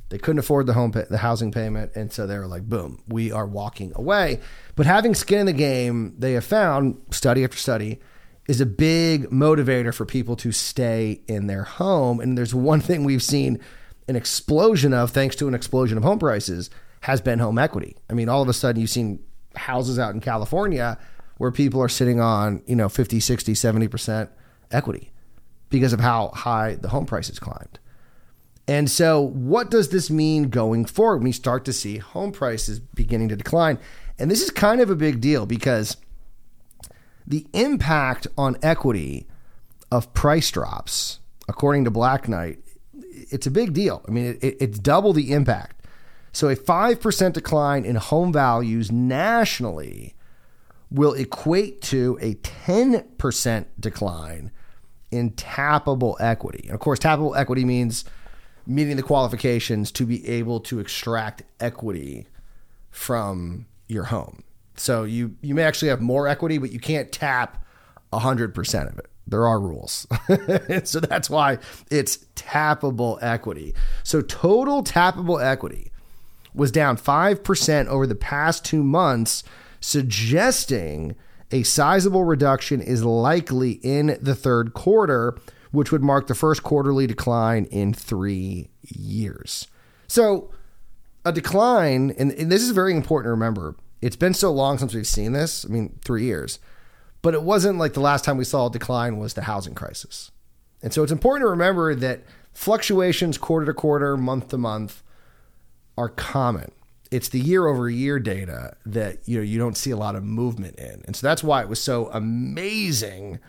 They 0.09 0.17
couldn't 0.17 0.39
afford 0.39 0.65
the 0.65 0.73
home 0.73 0.91
the 0.91 1.19
housing 1.19 1.53
payment, 1.53 1.93
and 1.95 2.11
so 2.11 2.27
they 2.27 2.37
were 2.37 2.47
like, 2.47 2.63
"Boom, 2.63 3.01
we 3.07 3.31
are 3.31 3.45
walking 3.45 3.93
away." 3.95 4.41
But 4.75 4.85
having 4.85 5.15
skin 5.15 5.39
in 5.39 5.45
the 5.45 5.53
game, 5.53 6.15
they 6.19 6.33
have 6.33 6.43
found 6.43 6.97
study 7.11 7.45
after 7.45 7.57
study 7.57 8.01
is 8.47 8.59
a 8.59 8.65
big 8.65 9.29
motivator 9.29 9.93
for 9.93 10.05
people 10.05 10.35
to 10.35 10.51
stay 10.51 11.21
in 11.27 11.47
their 11.47 11.63
home. 11.63 12.19
And 12.19 12.37
there's 12.37 12.55
one 12.55 12.81
thing 12.81 13.03
we've 13.03 13.23
seen 13.23 13.59
an 14.07 14.15
explosion 14.15 14.93
of, 14.93 15.11
thanks 15.11 15.35
to 15.37 15.47
an 15.47 15.53
explosion 15.53 15.97
of 15.97 16.03
home 16.03 16.19
prices, 16.19 16.69
has 17.01 17.21
been 17.21 17.39
home 17.39 17.57
equity. 17.57 17.95
I 18.09 18.13
mean, 18.13 18.29
all 18.29 18.41
of 18.41 18.49
a 18.49 18.53
sudden 18.53 18.81
you've 18.81 18.89
seen 18.89 19.23
houses 19.55 19.99
out 19.99 20.13
in 20.13 20.21
California 20.21 20.97
where 21.37 21.51
people 21.51 21.81
are 21.81 21.89
sitting 21.89 22.19
on, 22.19 22.61
you 22.65 22.75
know, 22.75 22.89
50, 22.89 23.19
60, 23.19 23.53
70% 23.53 24.29
equity 24.71 25.11
because 25.69 25.93
of 25.93 25.99
how 25.99 26.29
high 26.29 26.75
the 26.75 26.89
home 26.89 27.05
prices 27.05 27.39
climbed. 27.39 27.79
And 28.67 28.89
so, 28.89 29.21
what 29.21 29.71
does 29.71 29.89
this 29.89 30.09
mean 30.09 30.49
going 30.49 30.85
forward? 30.85 31.17
when 31.17 31.25
We 31.25 31.31
start 31.31 31.65
to 31.65 31.73
see 31.73 31.97
home 31.97 32.31
prices 32.31 32.79
beginning 32.79 33.29
to 33.29 33.35
decline. 33.35 33.79
And 34.19 34.29
this 34.29 34.41
is 34.41 34.51
kind 34.51 34.81
of 34.81 34.89
a 34.89 34.95
big 34.95 35.19
deal 35.19 35.45
because 35.45 35.97
the 37.31 37.47
impact 37.53 38.27
on 38.37 38.57
equity 38.61 39.25
of 39.89 40.13
price 40.13 40.51
drops, 40.51 41.19
according 41.47 41.85
to 41.85 41.91
Black 41.91 42.27
Knight, 42.27 42.59
it's 42.93 43.47
a 43.47 43.51
big 43.51 43.73
deal. 43.73 44.03
I 44.07 44.11
mean, 44.11 44.37
it, 44.41 44.57
it's 44.59 44.77
double 44.77 45.13
the 45.13 45.31
impact. 45.31 45.85
So 46.33 46.49
a 46.49 46.55
5% 46.55 47.33
decline 47.33 47.85
in 47.85 47.95
home 47.95 48.31
values 48.31 48.91
nationally 48.91 50.13
will 50.89 51.13
equate 51.13 51.81
to 51.83 52.17
a 52.21 52.35
10% 52.35 53.65
decline 53.79 54.51
in 55.09 55.31
tappable 55.31 56.15
equity. 56.19 56.63
And 56.65 56.73
of 56.73 56.79
course, 56.79 56.99
tappable 56.99 57.37
equity 57.37 57.65
means 57.65 58.05
meeting 58.67 58.97
the 58.97 59.03
qualifications 59.03 59.91
to 59.93 60.05
be 60.05 60.27
able 60.27 60.59
to 60.61 60.79
extract 60.79 61.43
equity 61.59 62.27
from 62.89 63.67
your 63.87 64.05
home. 64.05 64.43
So 64.81 65.03
you 65.03 65.35
you 65.41 65.53
may 65.53 65.63
actually 65.63 65.89
have 65.89 66.01
more 66.01 66.27
equity, 66.27 66.57
but 66.57 66.71
you 66.71 66.79
can't 66.79 67.11
tap 67.11 67.63
hundred 68.11 68.55
percent 68.55 68.89
of 68.89 68.97
it. 68.97 69.05
There 69.27 69.47
are 69.47 69.59
rules. 69.59 70.07
so 70.83 70.99
that's 70.99 71.29
why 71.29 71.59
it's 71.89 72.17
tappable 72.35 73.19
equity. 73.21 73.75
So 74.03 74.21
total 74.21 74.83
tappable 74.83 75.41
equity 75.41 75.91
was 76.53 76.71
down 76.71 76.97
5% 76.97 77.87
over 77.87 78.05
the 78.05 78.15
past 78.15 78.65
two 78.65 78.83
months, 78.83 79.43
suggesting 79.79 81.15
a 81.51 81.63
sizable 81.63 82.25
reduction 82.25 82.81
is 82.81 83.05
likely 83.05 83.73
in 83.83 84.17
the 84.19 84.35
third 84.35 84.73
quarter, 84.73 85.37
which 85.71 85.93
would 85.93 86.01
mark 86.01 86.27
the 86.27 86.35
first 86.35 86.63
quarterly 86.63 87.07
decline 87.07 87.65
in 87.65 87.93
three 87.93 88.69
years. 88.81 89.67
So, 90.07 90.51
a 91.23 91.31
decline, 91.31 92.13
and, 92.17 92.33
and 92.33 92.51
this 92.51 92.63
is 92.63 92.71
very 92.71 92.93
important 92.93 93.27
to 93.27 93.31
remember 93.31 93.75
it's 94.01 94.15
been 94.15 94.33
so 94.33 94.51
long 94.51 94.77
since 94.77 94.93
we've 94.93 95.07
seen 95.07 95.33
this. 95.33 95.65
I 95.65 95.69
mean, 95.69 95.99
three 96.03 96.23
years. 96.23 96.59
But 97.21 97.33
it 97.33 97.43
wasn't 97.43 97.77
like 97.77 97.93
the 97.93 97.99
last 97.99 98.25
time 98.25 98.37
we 98.37 98.43
saw 98.43 98.67
a 98.67 98.71
decline 98.71 99.17
was 99.17 99.35
the 99.35 99.43
housing 99.43 99.75
crisis. 99.75 100.31
And 100.81 100.91
so 100.91 101.03
it's 101.03 101.11
important 101.11 101.43
to 101.45 101.49
remember 101.49 101.93
that 101.93 102.21
fluctuations 102.51 103.37
quarter 103.37 103.67
to 103.67 103.73
quarter, 103.73 104.17
month 104.17 104.49
to 104.49 104.57
month 104.57 105.03
are 105.97 106.09
common. 106.09 106.71
It's 107.11 107.29
the 107.29 107.39
year 107.39 107.67
over 107.67 107.89
year 107.89 108.19
data 108.19 108.75
that 108.85 109.19
you 109.25 109.37
know 109.37 109.43
you 109.43 109.59
don't 109.59 109.77
see 109.77 109.91
a 109.91 109.97
lot 109.97 110.15
of 110.15 110.23
movement 110.23 110.79
in. 110.79 111.03
And 111.05 111.15
so 111.15 111.27
that's 111.27 111.43
why 111.43 111.61
it 111.61 111.69
was 111.69 111.81
so 111.81 112.09
amazing 112.11 113.39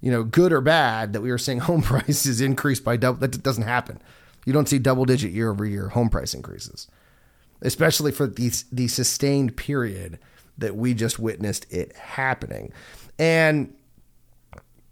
you 0.00 0.10
know, 0.10 0.22
good 0.22 0.52
or 0.52 0.60
bad, 0.60 1.12
that 1.12 1.20
we 1.20 1.30
were 1.30 1.38
seeing 1.38 1.58
home 1.70 1.82
prices 1.82 2.40
increase 2.40 2.80
by 2.80 2.96
double. 2.96 3.18
That 3.18 3.42
doesn't 3.42 3.64
happen. 3.64 4.00
You 4.44 4.52
don't 4.52 4.68
see 4.68 4.78
double 4.78 5.04
digit 5.04 5.32
year 5.32 5.50
over 5.50 5.64
year 5.64 5.88
home 5.88 6.08
price 6.08 6.34
increases, 6.34 6.86
especially 7.62 8.12
for 8.12 8.26
the, 8.26 8.52
the 8.72 8.88
sustained 8.88 9.56
period 9.56 10.18
that 10.58 10.76
we 10.76 10.94
just 10.94 11.18
witnessed 11.18 11.70
it 11.72 11.94
happening. 11.96 12.72
And 13.18 13.74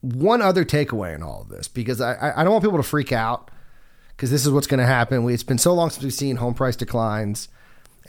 one 0.00 0.42
other 0.42 0.64
takeaway 0.64 1.14
in 1.14 1.22
all 1.22 1.42
of 1.42 1.48
this, 1.48 1.68
because 1.68 2.00
I, 2.00 2.34
I 2.36 2.44
don't 2.44 2.52
want 2.52 2.64
people 2.64 2.78
to 2.78 2.82
freak 2.82 3.12
out, 3.12 3.50
because 4.16 4.30
this 4.30 4.44
is 4.44 4.52
what's 4.52 4.66
going 4.66 4.80
to 4.80 4.86
happen. 4.86 5.24
We, 5.24 5.34
it's 5.34 5.42
been 5.42 5.58
so 5.58 5.72
long 5.72 5.90
since 5.90 6.04
we've 6.04 6.12
seen 6.12 6.36
home 6.36 6.54
price 6.54 6.76
declines 6.76 7.48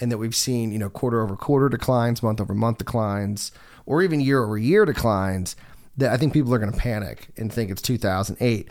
and 0.02 0.12
that 0.12 0.18
we've 0.18 0.36
seen, 0.36 0.72
you 0.72 0.80
know, 0.80 0.90
quarter 0.90 1.22
over 1.22 1.36
quarter 1.36 1.70
declines, 1.70 2.22
month 2.22 2.42
over 2.42 2.54
month 2.54 2.80
declines, 2.80 3.52
or 3.86 4.02
even 4.02 4.20
year 4.20 4.44
over 4.44 4.58
year 4.58 4.86
declines 4.86 5.56
that 5.98 6.12
I 6.12 6.18
think 6.18 6.34
people 6.34 6.54
are 6.54 6.60
going 6.60 6.72
to 6.72 6.78
panic 6.78 7.30
and 7.38 7.52
think 7.52 7.72
it's 7.72 7.82
2008. 7.82 8.68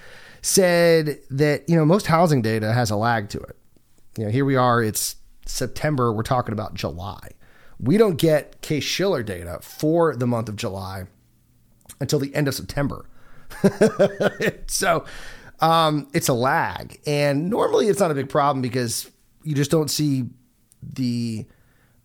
said 0.44 1.18
that 1.30 1.66
you 1.70 1.74
know 1.74 1.86
most 1.86 2.06
housing 2.06 2.42
data 2.42 2.70
has 2.74 2.90
a 2.90 2.96
lag 2.96 3.30
to 3.30 3.40
it. 3.40 3.56
You 4.18 4.24
know, 4.24 4.30
here 4.30 4.44
we 4.44 4.56
are, 4.56 4.82
it's 4.82 5.16
September, 5.46 6.12
we're 6.12 6.22
talking 6.22 6.52
about 6.52 6.74
July. 6.74 7.30
We 7.80 7.96
don't 7.96 8.16
get 8.16 8.60
Case 8.60 8.84
Shiller 8.84 9.22
data 9.22 9.58
for 9.62 10.14
the 10.14 10.26
month 10.26 10.50
of 10.50 10.56
July 10.56 11.06
until 11.98 12.18
the 12.18 12.32
end 12.34 12.46
of 12.46 12.54
September. 12.54 13.06
so 14.66 15.06
um, 15.60 16.08
it's 16.12 16.28
a 16.28 16.34
lag. 16.34 17.00
And 17.06 17.48
normally 17.48 17.88
it's 17.88 17.98
not 17.98 18.10
a 18.10 18.14
big 18.14 18.28
problem 18.28 18.60
because 18.60 19.10
you 19.42 19.54
just 19.54 19.70
don't 19.70 19.90
see 19.90 20.26
the 20.82 21.46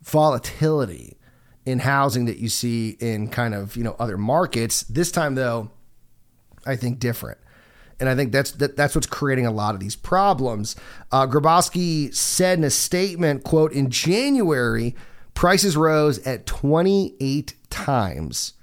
volatility 0.02 1.18
in 1.66 1.78
housing 1.78 2.24
that 2.24 2.38
you 2.38 2.48
see 2.48 2.96
in 3.00 3.28
kind 3.28 3.54
of, 3.54 3.76
you 3.76 3.84
know, 3.84 3.96
other 3.98 4.16
markets. 4.16 4.82
This 4.84 5.12
time 5.12 5.34
though, 5.34 5.70
I 6.66 6.74
think 6.76 6.98
different. 6.98 7.38
And 8.00 8.08
I 8.08 8.16
think 8.16 8.32
that's 8.32 8.52
that, 8.52 8.76
that's 8.76 8.94
what's 8.94 9.06
creating 9.06 9.46
a 9.46 9.50
lot 9.50 9.74
of 9.74 9.80
these 9.80 9.94
problems. 9.94 10.74
Uh, 11.12 11.26
Graboske 11.26 12.14
said 12.14 12.58
in 12.58 12.64
a 12.64 12.70
statement, 12.70 13.44
"quote 13.44 13.72
In 13.72 13.90
January, 13.90 14.96
prices 15.34 15.76
rose 15.76 16.18
at 16.26 16.46
28 16.46 17.54
times 17.68 18.54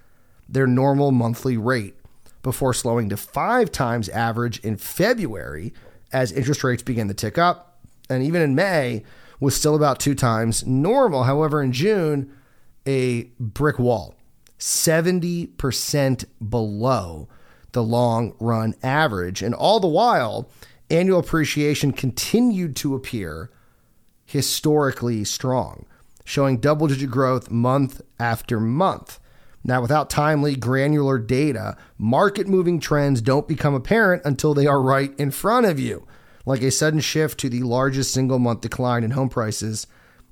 their 0.49 0.67
normal 0.67 1.11
monthly 1.11 1.57
rate, 1.57 1.97
before 2.47 2.73
slowing 2.73 3.09
to 3.09 3.17
five 3.17 3.71
times 3.73 4.07
average 4.07 4.59
in 4.59 4.77
February 4.77 5.73
as 6.13 6.31
interest 6.31 6.63
rates 6.63 6.81
began 6.81 7.09
to 7.09 7.13
tick 7.13 7.37
up. 7.37 7.81
And 8.09 8.23
even 8.23 8.41
in 8.41 8.55
May, 8.55 9.03
was 9.41 9.53
still 9.53 9.75
about 9.75 9.99
two 9.99 10.15
times 10.15 10.65
normal. 10.65 11.23
However, 11.23 11.61
in 11.61 11.73
June, 11.73 12.33
a 12.87 13.23
brick 13.37 13.77
wall, 13.77 14.15
70% 14.57 16.25
below 16.49 17.27
the 17.77 17.83
long 17.83 18.33
run 18.39 18.73
average. 18.81 19.43
And 19.43 19.53
all 19.53 19.79
the 19.79 19.87
while, 19.87 20.49
annual 20.89 21.19
appreciation 21.19 21.93
continued 21.93 22.75
to 22.77 22.95
appear 22.95 23.51
historically 24.25 25.23
strong, 25.23 25.85
showing 26.25 26.57
double 26.57 26.87
digit 26.87 27.11
growth 27.11 27.51
month 27.51 28.01
after 28.19 28.59
month. 28.59 29.19
Now, 29.63 29.79
without 29.79 30.09
timely, 30.09 30.55
granular 30.55 31.19
data, 31.19 31.77
market 31.99 32.47
moving 32.47 32.79
trends 32.79 33.21
don't 33.21 33.47
become 33.47 33.75
apparent 33.75 34.23
until 34.25 34.55
they 34.55 34.65
are 34.65 34.81
right 34.81 35.13
in 35.19 35.29
front 35.29 35.67
of 35.67 35.79
you, 35.79 36.07
like 36.47 36.63
a 36.63 36.71
sudden 36.71 36.99
shift 36.99 37.39
to 37.41 37.49
the 37.49 37.61
largest 37.61 38.11
single 38.11 38.39
month 38.39 38.61
decline 38.61 39.03
in 39.03 39.11
home 39.11 39.29
prices 39.29 39.85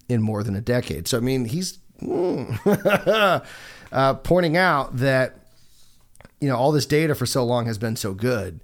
in 0.09 0.21
more 0.21 0.41
than 0.41 0.55
a 0.55 0.61
decade. 0.61 1.07
So, 1.07 1.17
I 1.17 1.21
mean, 1.21 1.45
he's 1.45 1.77
mm, 2.01 3.45
uh, 3.91 4.13
pointing 4.15 4.57
out 4.57 4.97
that, 4.97 5.44
you 6.39 6.47
know, 6.47 6.55
all 6.55 6.71
this 6.71 6.85
data 6.85 7.15
for 7.15 7.25
so 7.25 7.43
long 7.43 7.65
has 7.65 7.77
been 7.77 7.95
so 7.95 8.13
good. 8.13 8.59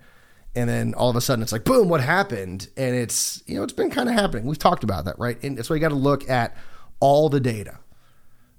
And 0.54 0.70
then 0.70 0.94
all 0.94 1.10
of 1.10 1.16
a 1.16 1.22
sudden 1.22 1.42
it's 1.44 1.52
like, 1.52 1.64
boom, 1.64 1.88
what 1.88 2.02
happened? 2.02 2.70
And 2.76 2.96
it's, 2.96 3.42
you 3.46 3.56
know, 3.56 3.64
it's 3.64 3.74
been 3.74 3.90
kind 3.90 4.10
of 4.10 4.16
happening. 4.16 4.46
We've 4.46 4.60
talked 4.60 4.84
about 4.84 5.06
that, 5.06 5.18
right? 5.18 5.42
And 5.44 5.58
that's 5.58 5.70
why 5.70 5.78
you 5.78 5.80
got 5.80 5.90
to 5.90 5.96
look 5.96 6.30
at 6.30 6.58
all 7.00 7.30
the 7.30 7.40
data 7.40 7.80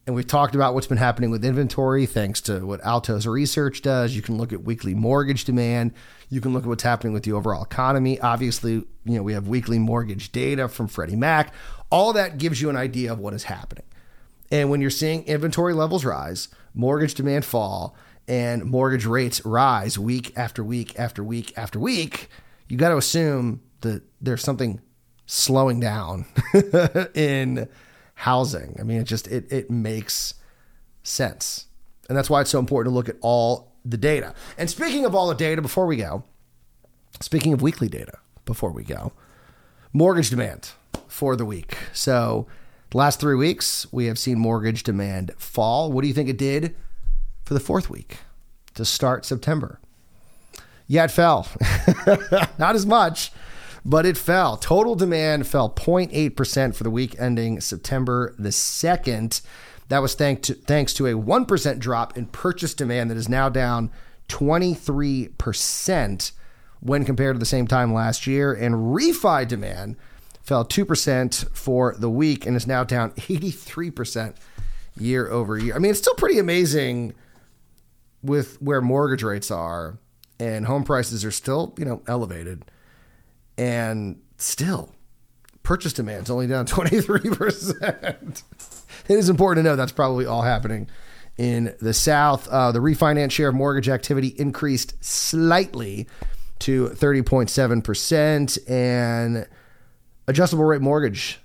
and 0.06 0.16
we've 0.16 0.26
talked 0.26 0.56
about 0.56 0.74
what's 0.74 0.88
been 0.88 0.98
happening 0.98 1.30
with 1.30 1.44
inventory 1.44 2.06
thanks 2.06 2.40
to 2.42 2.66
what 2.66 2.80
Altos 2.84 3.24
Research 3.24 3.82
does. 3.82 4.16
You 4.16 4.22
can 4.22 4.36
look 4.36 4.52
at 4.52 4.64
weekly 4.64 4.94
mortgage 4.94 5.44
demand. 5.44 5.92
You 6.28 6.40
can 6.40 6.52
look 6.52 6.64
at 6.64 6.68
what's 6.68 6.82
happening 6.82 7.12
with 7.12 7.22
the 7.22 7.32
overall 7.32 7.62
economy. 7.62 8.18
Obviously, 8.20 8.72
you 8.72 8.86
know, 9.04 9.22
we 9.22 9.32
have 9.32 9.46
weekly 9.46 9.78
mortgage 9.78 10.32
data 10.32 10.66
from 10.66 10.88
Freddie 10.88 11.14
Mac. 11.14 11.54
All 11.90 12.12
that 12.14 12.38
gives 12.38 12.60
you 12.60 12.68
an 12.68 12.76
idea 12.76 13.12
of 13.12 13.20
what 13.20 13.32
is 13.32 13.44
happening. 13.44 13.84
And 14.50 14.70
when 14.70 14.80
you're 14.80 14.90
seeing 14.90 15.24
inventory 15.24 15.72
levels 15.72 16.04
rise, 16.04 16.48
mortgage 16.74 17.14
demand 17.14 17.44
fall, 17.44 17.94
and 18.28 18.64
mortgage 18.64 19.06
rates 19.06 19.44
rise 19.44 19.98
week 19.98 20.32
after 20.36 20.62
week 20.62 20.98
after 20.98 21.22
week 21.22 21.52
after 21.56 21.78
week, 21.78 22.28
you 22.68 22.76
got 22.76 22.90
to 22.90 22.96
assume 22.96 23.60
that 23.80 24.02
there's 24.20 24.42
something 24.42 24.80
slowing 25.26 25.80
down 25.80 26.26
in 27.14 27.68
housing. 28.14 28.76
I 28.78 28.82
mean, 28.84 29.00
it 29.00 29.04
just 29.04 29.26
it 29.28 29.50
it 29.50 29.70
makes 29.70 30.34
sense. 31.02 31.66
And 32.08 32.16
that's 32.16 32.30
why 32.30 32.40
it's 32.40 32.50
so 32.50 32.58
important 32.58 32.92
to 32.92 32.94
look 32.94 33.08
at 33.08 33.16
all 33.20 33.72
the 33.84 33.96
data. 33.96 34.34
And 34.58 34.68
speaking 34.68 35.04
of 35.04 35.14
all 35.14 35.28
the 35.28 35.34
data 35.34 35.62
before 35.62 35.86
we 35.86 35.96
go, 35.96 36.24
speaking 37.20 37.52
of 37.52 37.62
weekly 37.62 37.88
data 37.88 38.18
before 38.44 38.70
we 38.70 38.84
go, 38.84 39.12
mortgage 39.92 40.30
demand 40.30 40.70
for 41.08 41.36
the 41.36 41.44
week. 41.44 41.76
So, 41.92 42.46
the 42.90 42.98
last 42.98 43.20
3 43.20 43.34
weeks 43.36 43.90
we 43.92 44.06
have 44.06 44.18
seen 44.18 44.38
mortgage 44.38 44.82
demand 44.82 45.32
fall. 45.38 45.90
What 45.90 46.02
do 46.02 46.08
you 46.08 46.14
think 46.14 46.28
it 46.28 46.38
did 46.38 46.74
for 47.52 47.58
the 47.58 47.64
fourth 47.64 47.90
week 47.90 48.16
to 48.72 48.82
start 48.82 49.26
September? 49.26 49.78
Yeah, 50.86 51.04
it 51.04 51.10
fell. 51.10 51.46
Not 52.58 52.74
as 52.74 52.86
much, 52.86 53.30
but 53.84 54.06
it 54.06 54.16
fell. 54.16 54.56
Total 54.56 54.94
demand 54.94 55.46
fell 55.46 55.68
0.8% 55.68 56.74
for 56.74 56.82
the 56.82 56.90
week 56.90 57.14
ending 57.18 57.60
September 57.60 58.34
the 58.38 58.48
2nd. 58.48 59.42
That 59.88 59.98
was 59.98 60.14
thanks 60.14 60.48
to, 60.48 60.54
thanks 60.54 60.94
to 60.94 61.06
a 61.06 61.12
1% 61.12 61.78
drop 61.78 62.16
in 62.16 62.26
purchase 62.26 62.72
demand 62.72 63.10
that 63.10 63.18
is 63.18 63.28
now 63.28 63.50
down 63.50 63.90
23% 64.28 66.32
when 66.80 67.04
compared 67.04 67.34
to 67.34 67.38
the 67.38 67.44
same 67.44 67.66
time 67.66 67.92
last 67.92 68.26
year. 68.26 68.54
And 68.54 68.96
refi 68.96 69.46
demand 69.46 69.96
fell 70.40 70.64
2% 70.64 71.54
for 71.54 71.94
the 71.98 72.08
week 72.08 72.46
and 72.46 72.56
is 72.56 72.66
now 72.66 72.82
down 72.82 73.10
83% 73.12 74.36
year 74.96 75.28
over 75.28 75.58
year. 75.58 75.74
I 75.74 75.78
mean, 75.78 75.90
it's 75.90 76.00
still 76.00 76.14
pretty 76.14 76.38
amazing 76.38 77.12
with 78.22 78.60
where 78.62 78.80
mortgage 78.80 79.22
rates 79.22 79.50
are 79.50 79.98
and 80.38 80.66
home 80.66 80.84
prices 80.84 81.24
are 81.24 81.30
still, 81.30 81.74
you 81.78 81.84
know, 81.84 82.02
elevated. 82.06 82.64
And 83.56 84.20
still, 84.38 84.94
purchase 85.62 85.92
demand 85.92 86.24
is 86.24 86.30
only 86.30 86.46
down 86.46 86.66
23%. 86.66 88.42
it 89.08 89.14
is 89.14 89.28
important 89.28 89.64
to 89.64 89.70
know 89.70 89.76
that's 89.76 89.92
probably 89.92 90.26
all 90.26 90.42
happening 90.42 90.88
in 91.38 91.74
the 91.80 91.94
South. 91.94 92.48
Uh, 92.48 92.72
the 92.72 92.80
refinance 92.80 93.30
share 93.32 93.48
of 93.48 93.54
mortgage 93.54 93.88
activity 93.88 94.28
increased 94.38 95.02
slightly 95.02 96.08
to 96.60 96.88
30.7%, 96.90 98.70
and 98.70 99.48
adjustable 100.28 100.64
rate 100.64 100.80
mortgage 100.80 101.40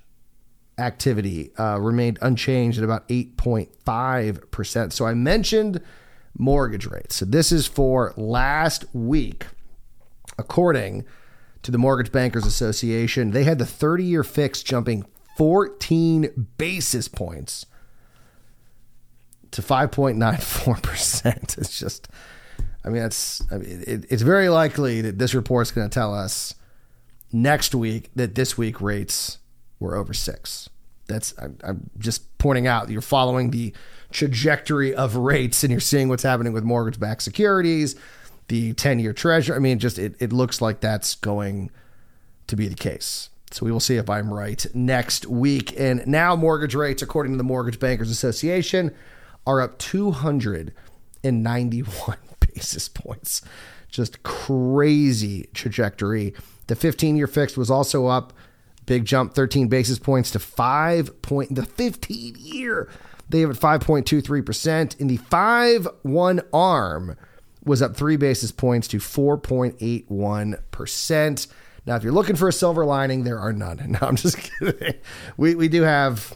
activity 0.78 1.52
uh, 1.58 1.80
remained 1.80 2.20
unchanged 2.22 2.78
at 2.78 2.84
about 2.84 3.08
8.5%. 3.10 4.94
So 4.94 5.06
I 5.06 5.16
mentioned 5.16 5.82
mortgage 6.38 6.86
rates. 6.86 7.16
So 7.16 7.26
this 7.26 7.52
is 7.52 7.68
for 7.68 8.14
last 8.16 8.86
week, 8.94 9.48
according 10.38 11.06
to 11.64 11.72
the 11.72 11.78
Mortgage 11.78 12.12
Bankers 12.12 12.46
Association. 12.46 13.32
They 13.32 13.44
had 13.44 13.60
the 13.60 13.66
30 13.66 14.04
year 14.04 14.24
fix 14.24 14.64
jumping 14.64 15.06
14 15.38 16.48
basis 16.58 17.08
points 17.08 17.66
to 19.52 19.62
5.94%. 19.62 21.58
It's 21.58 21.80
just, 21.80 22.08
I 22.86 22.90
mean, 22.90 23.04
it's, 23.04 23.42
I 23.52 23.58
mean, 23.58 23.84
it, 23.86 24.06
it's 24.10 24.22
very 24.22 24.50
likely 24.50 25.02
that 25.02 25.18
this 25.18 25.34
report's 25.34 25.72
going 25.72 25.90
to 25.90 25.94
tell 25.94 26.14
us 26.14 26.56
next 27.34 27.76
week 27.76 28.12
that 28.16 28.36
this 28.36 28.58
week 28.58 28.80
rates 28.80 29.40
were 29.80 29.96
over 29.96 30.14
six. 30.14 30.70
That's, 31.08 31.34
I'm, 31.38 31.58
I'm 31.64 31.90
just 31.98 32.38
pointing 32.38 32.68
out 32.68 32.90
you're 32.90 33.02
following 33.02 33.52
the 33.52 33.74
trajectory 34.12 34.94
of 34.94 35.16
rates 35.16 35.64
and 35.64 35.72
you're 35.72 35.80
seeing 35.80 36.10
what's 36.10 36.24
happening 36.24 36.54
with 36.54 36.64
mortgage 36.64 37.00
backed 37.00 37.24
securities, 37.24 37.96
the 38.48 38.74
10 38.74 39.00
year 39.00 39.14
treasury. 39.14 39.56
I 39.56 39.60
mean, 39.60 39.80
just 39.80 40.00
it, 40.00 40.16
it 40.20 40.32
looks 40.32 40.62
like 40.62 40.80
that's 40.80 41.16
going 41.16 41.72
to 42.48 42.56
be 42.56 42.68
the 42.68 42.76
case. 42.76 43.30
So 43.52 43.66
we 43.66 43.72
will 43.72 43.80
see 43.80 43.96
if 43.96 44.10
I'm 44.10 44.34
right 44.34 44.66
next 44.74 45.26
week. 45.26 45.80
And 45.80 46.06
now 46.06 46.36
mortgage 46.36 46.76
rates, 46.76 47.02
according 47.02 47.32
to 47.34 47.38
the 47.38 47.44
Mortgage 47.44 47.80
Bankers 47.80 48.10
Association, 48.10 48.94
are 49.46 49.62
up 49.62 49.78
291 49.80 52.18
basis 52.54 52.90
points. 52.90 53.42
Just 53.90 54.22
crazy 54.24 55.50
trajectory. 55.54 56.34
The 56.68 56.76
15 56.76 57.16
year 57.16 57.28
fixed 57.28 57.58
was 57.58 57.72
also 57.72 58.08
up, 58.08 58.34
big 58.86 59.06
jump, 59.06 59.34
13 59.34 59.70
basis 59.70 59.98
points 59.98 60.30
to 60.32 60.40
5 60.40 61.22
point. 61.22 61.56
The 61.56 61.66
15 61.66 62.36
year, 62.38 62.90
they 63.30 63.42
have 63.42 63.50
at 63.50 63.58
5.23%. 63.58 65.00
In 65.00 65.08
the 65.08 65.18
5 65.18 65.88
1 66.04 66.42
arm, 66.54 67.18
was 67.68 67.82
up 67.82 67.96
three 67.96 68.18
basis 68.18 68.52
points 68.52 68.88
to 68.88 68.98
4.81%. 68.98 71.48
Now, 71.86 71.96
if 71.96 72.04
you're 72.04 72.14
looking 72.14 72.36
for 72.36 72.48
a 72.48 72.54
silver 72.54 72.86
lining, 72.86 73.24
there 73.24 73.40
are 73.40 73.54
none. 73.54 73.78
No, 73.88 74.00
I'm 74.02 74.16
just 74.16 74.38
kidding. 74.38 74.96
We, 75.38 75.54
we 75.56 75.68
do 75.68 75.82
have 75.84 76.36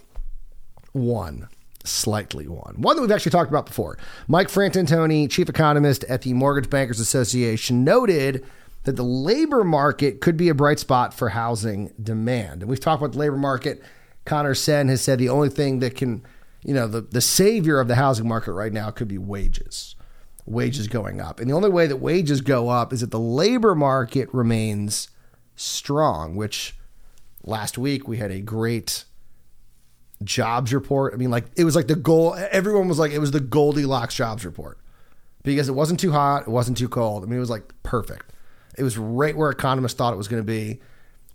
one, 0.94 1.50
slightly 1.84 2.48
one. 2.48 2.82
One 2.82 2.96
that 2.96 3.02
we've 3.02 3.12
actually 3.12 3.32
talked 3.32 3.50
about 3.50 3.66
before. 3.66 3.98
Mike 4.28 4.50
Fratantoni, 4.50 5.28
chief 5.30 5.50
economist 5.50 6.04
at 6.06 6.22
the 6.22 6.34
Mortgage 6.34 6.70
Bankers 6.70 7.00
Association, 7.00 7.84
noted 7.84 8.46
that 8.84 8.96
the 8.96 9.04
labor 9.04 9.64
market 9.64 10.22
could 10.22 10.38
be 10.38 10.50
a 10.50 10.56
bright 10.56 10.80
spot 10.80 11.14
for 11.14 11.30
housing 11.30 11.94
demand. 12.02 12.62
And 12.62 12.70
we've 12.70 12.80
talked 12.80 13.02
about 13.02 13.14
the 13.14 13.20
labor 13.20 13.38
market. 13.38 13.82
Connor 14.26 14.56
Sen 14.56 14.88
has 14.88 15.02
said 15.02 15.20
the 15.20 15.30
only 15.30 15.50
thing 15.50 15.80
that 15.80 15.96
can, 15.96 16.24
you 16.63 16.74
know, 16.74 16.88
the, 16.88 17.02
the 17.02 17.21
savior 17.21 17.80
of 17.80 17.88
the 17.88 17.95
housing 17.95 18.28
market 18.28 18.54
right 18.54 18.71
now 18.71 18.91
could 18.91 19.08
be 19.08 19.17
wages, 19.17 19.95
wages 20.45 20.88
going 20.88 21.19
up. 21.19 21.39
And 21.39 21.50
the 21.50 21.56
only 21.56 21.69
way 21.69 21.88
that 21.88 21.97
wages 21.97 22.41
go 22.41 22.69
up 22.69 22.93
is 22.93 23.02
that 23.02 23.12
the 23.12 23.19
labor 23.19 23.74
market 23.76 24.30
remains 24.34 25.10
strong, 25.56 26.36
which 26.36 26.76
last 27.43 27.78
week 27.78 28.08
we 28.08 28.17
had 28.17 28.32
a 28.32 28.41
great 28.41 29.06
jobs 30.24 30.74
report. 30.74 31.13
I 31.13 31.17
mean, 31.17 31.32
like 31.32 31.45
it 31.56 31.63
was 31.63 31.76
like 31.76 31.88
the 31.88 31.95
goal. 31.95 32.36
Everyone 32.52 32.88
was 32.88 33.00
like, 33.00 33.12
it 33.12 33.19
was 33.19 33.32
the 33.32 33.39
Goldilocks 33.39 34.15
jobs 34.15 34.45
report 34.45 34.80
because 35.43 35.67
it 35.67 35.74
wasn't 35.74 36.00
too 36.00 36.12
hot, 36.12 36.43
it 36.43 36.50
wasn't 36.50 36.78
too 36.78 36.89
cold. 36.89 37.24
I 37.24 37.28
mean, 37.28 37.38
it 37.38 37.39
was 37.41 37.50
like 37.50 37.74
perfect. 37.84 38.34
It 38.78 38.84
was 38.84 38.97
right 38.97 39.36
where 39.36 39.50
economists 39.50 39.97
thought 39.97 40.13
it 40.13 40.17
was 40.17 40.28
going 40.28 40.41
to 40.41 40.47
be. 40.47 40.80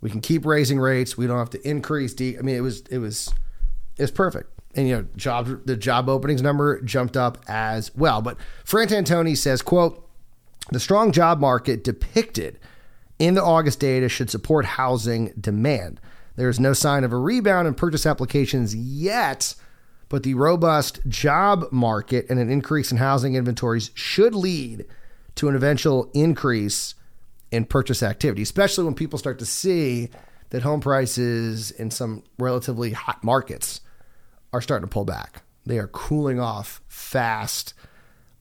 We 0.00 0.10
can 0.10 0.20
keep 0.20 0.46
raising 0.46 0.78
rates. 0.78 1.16
We 1.16 1.26
don't 1.26 1.38
have 1.38 1.50
to 1.50 1.68
increase. 1.68 2.14
De- 2.14 2.38
I 2.38 2.42
mean, 2.42 2.56
it 2.56 2.60
was 2.60 2.80
it 2.90 2.98
was 2.98 3.28
it 3.96 4.02
was 4.02 4.10
perfect. 4.10 4.55
And 4.76 4.86
you 4.86 4.94
know, 4.94 5.06
job 5.16 5.62
the 5.64 5.76
job 5.76 6.08
openings 6.08 6.42
number 6.42 6.80
jumped 6.82 7.16
up 7.16 7.42
as 7.48 7.94
well. 7.96 8.20
But 8.20 8.36
Fratantoni 8.64 9.36
says, 9.36 9.62
"quote 9.62 10.02
The 10.70 10.80
strong 10.80 11.12
job 11.12 11.40
market 11.40 11.82
depicted 11.82 12.58
in 13.18 13.34
the 13.34 13.42
August 13.42 13.80
data 13.80 14.08
should 14.08 14.30
support 14.30 14.64
housing 14.64 15.32
demand. 15.40 16.00
There 16.34 16.50
is 16.50 16.60
no 16.60 16.72
sign 16.74 17.04
of 17.04 17.12
a 17.12 17.16
rebound 17.16 17.66
in 17.66 17.74
purchase 17.74 18.04
applications 18.04 18.74
yet." 18.74 19.54
But 20.08 20.22
the 20.22 20.34
robust 20.34 21.00
job 21.08 21.66
market 21.72 22.26
and 22.28 22.38
an 22.38 22.50
increase 22.50 22.92
in 22.92 22.98
housing 22.98 23.34
inventories 23.34 23.90
should 23.94 24.34
lead 24.34 24.84
to 25.36 25.48
an 25.48 25.56
eventual 25.56 26.10
increase 26.14 26.94
in 27.50 27.64
purchase 27.64 28.02
activity, 28.02 28.42
especially 28.42 28.84
when 28.84 28.94
people 28.94 29.18
start 29.18 29.38
to 29.38 29.46
see 29.46 30.10
that 30.50 30.62
home 30.62 30.80
prices 30.80 31.70
in 31.70 31.90
some 31.90 32.22
relatively 32.38 32.92
hot 32.92 33.24
markets 33.24 33.80
are 34.56 34.60
starting 34.62 34.88
to 34.88 34.92
pull 34.92 35.04
back. 35.04 35.42
They 35.64 35.78
are 35.78 35.88
cooling 35.88 36.40
off 36.40 36.80
fast. 36.88 37.74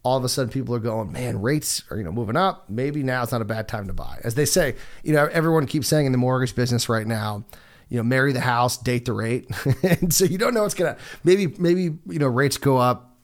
All 0.04 0.18
of 0.18 0.24
a 0.24 0.30
sudden, 0.30 0.52
people 0.52 0.76
are 0.76 0.80
going, 0.80 1.12
man, 1.12 1.42
rates 1.42 1.84
are 1.90 1.98
you 1.98 2.04
know 2.04 2.12
moving 2.12 2.38
up. 2.38 2.70
Maybe 2.70 3.04
now 3.04 3.24
it's 3.24 3.32
not 3.32 3.42
a 3.42 3.46
bad 3.46 3.68
time 3.68 3.88
to 3.88 3.94
buy. 3.94 4.20
As 4.24 4.36
they 4.36 4.46
say, 4.46 4.76
you 5.04 5.14
know, 5.14 5.28
everyone 5.32 5.66
keeps 5.66 5.88
saying 5.88 6.06
in 6.06 6.12
the 6.12 6.18
mortgage 6.18 6.56
business 6.56 6.88
right 6.88 7.08
now, 7.08 7.44
you 7.90 7.98
know, 7.98 8.04
marry 8.04 8.32
the 8.32 8.40
house, 8.40 8.78
date 8.78 9.06
the 9.06 9.14
rate, 9.14 9.50
and 9.84 10.14
so 10.14 10.26
you 10.26 10.38
don't 10.38 10.54
know 10.54 10.64
what's 10.64 10.76
gonna. 10.76 10.98
Maybe 11.24 11.48
maybe 11.58 11.98
you 12.08 12.20
know 12.20 12.28
rates 12.28 12.58
go 12.58 12.78
up 12.78 13.16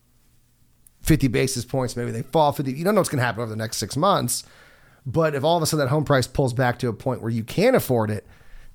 fifty 1.01 1.27
basis 1.27 1.63
points. 1.63 1.95
Maybe 1.95 2.11
they 2.11 2.23
fall 2.23 2.51
fifty. 2.51 2.73
You 2.73 2.83
don't 2.83 2.95
know 2.95 3.01
what's 3.01 3.09
gonna 3.09 3.23
happen 3.23 3.41
over 3.41 3.49
the 3.49 3.55
next 3.55 3.77
six 3.77 3.95
months. 3.95 4.43
But 5.05 5.33
if 5.33 5.43
all 5.43 5.57
of 5.57 5.63
a 5.63 5.65
sudden 5.65 5.85
that 5.85 5.89
home 5.89 6.05
price 6.05 6.27
pulls 6.27 6.53
back 6.53 6.79
to 6.79 6.87
a 6.87 6.93
point 6.93 7.21
where 7.21 7.31
you 7.31 7.43
can't 7.43 7.75
afford 7.75 8.11
it, 8.11 8.25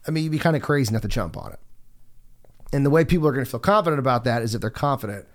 I 0.06 0.10
mean, 0.10 0.24
you'd 0.24 0.30
be 0.30 0.38
kind 0.38 0.56
of 0.56 0.62
crazy 0.62 0.92
not 0.92 1.02
to 1.02 1.08
jump 1.08 1.36
on 1.36 1.52
it. 1.52 1.60
And 2.72 2.84
the 2.84 2.90
way 2.90 3.04
people 3.04 3.28
are 3.28 3.32
going 3.32 3.44
to 3.44 3.50
feel 3.50 3.60
confident 3.60 4.00
about 4.00 4.24
that 4.24 4.42
is 4.42 4.54
if 4.54 4.60
they're 4.60 4.70
confident 4.70 5.26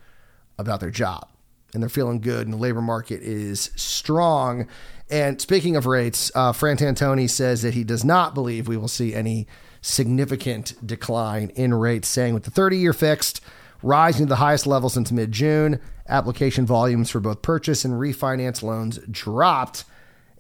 about 0.58 0.80
their 0.80 0.92
job 0.92 1.30
and 1.74 1.82
they're 1.82 1.90
feeling 1.90 2.20
good 2.20 2.46
and 2.46 2.54
the 2.54 2.58
labor 2.58 2.82
market 2.82 3.22
is 3.22 3.72
strong. 3.76 4.68
And 5.10 5.42
speaking 5.42 5.76
of 5.76 5.86
rates, 5.86 6.32
uh, 6.36 6.52
Fratantoni 6.52 7.30
says 7.30 7.62
that 7.62 7.74
he 7.74 7.84
does 7.84 8.04
not 8.04 8.34
believe 8.34 8.68
we 8.68 8.78
will 8.78 8.88
see 8.88 9.14
any 9.14 9.48
significant 9.82 10.86
decline 10.86 11.50
in 11.56 11.74
rates, 11.74 12.08
saying 12.08 12.34
with 12.34 12.44
the 12.44 12.52
30 12.52 12.78
year 12.78 12.94
fixed 12.94 13.42
rising 13.82 14.28
to 14.28 14.30
the 14.30 14.36
highest 14.36 14.68
level 14.68 14.90
since 14.90 15.12
mid 15.12 15.32
June, 15.32 15.80
application 16.08 16.66
volumes 16.66 17.10
for 17.10 17.20
both 17.20 17.42
purchase 17.42 17.84
and 17.84 17.96
refinance 17.96 18.62
loans 18.62 19.00
dropped 19.10 19.86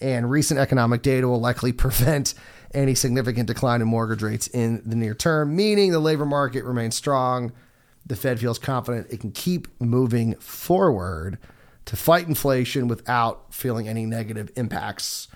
and 0.01 0.29
recent 0.29 0.59
economic 0.59 1.01
data 1.01 1.27
will 1.27 1.39
likely 1.39 1.71
prevent 1.71 2.33
any 2.73 2.95
significant 2.95 3.47
decline 3.47 3.81
in 3.81 3.87
mortgage 3.87 4.21
rates 4.21 4.47
in 4.47 4.81
the 4.85 4.95
near 4.95 5.13
term, 5.13 5.55
meaning 5.55 5.91
the 5.91 5.99
labor 5.99 6.25
market 6.25 6.63
remains 6.63 6.95
strong. 6.95 7.51
The 8.05 8.15
Fed 8.15 8.39
feels 8.39 8.57
confident 8.57 9.07
it 9.11 9.19
can 9.19 9.31
keep 9.31 9.67
moving 9.79 10.35
forward 10.35 11.37
to 11.85 11.95
fight 11.95 12.27
inflation 12.27 12.87
without 12.87 13.53
feeling 13.53 13.87
any 13.87 14.05
negative 14.05 14.51
impacts 14.55 15.27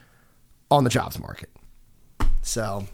on 0.71 0.83
the 0.83 0.89
jobs 0.89 1.19
market. 1.19 1.49
So 2.41 2.87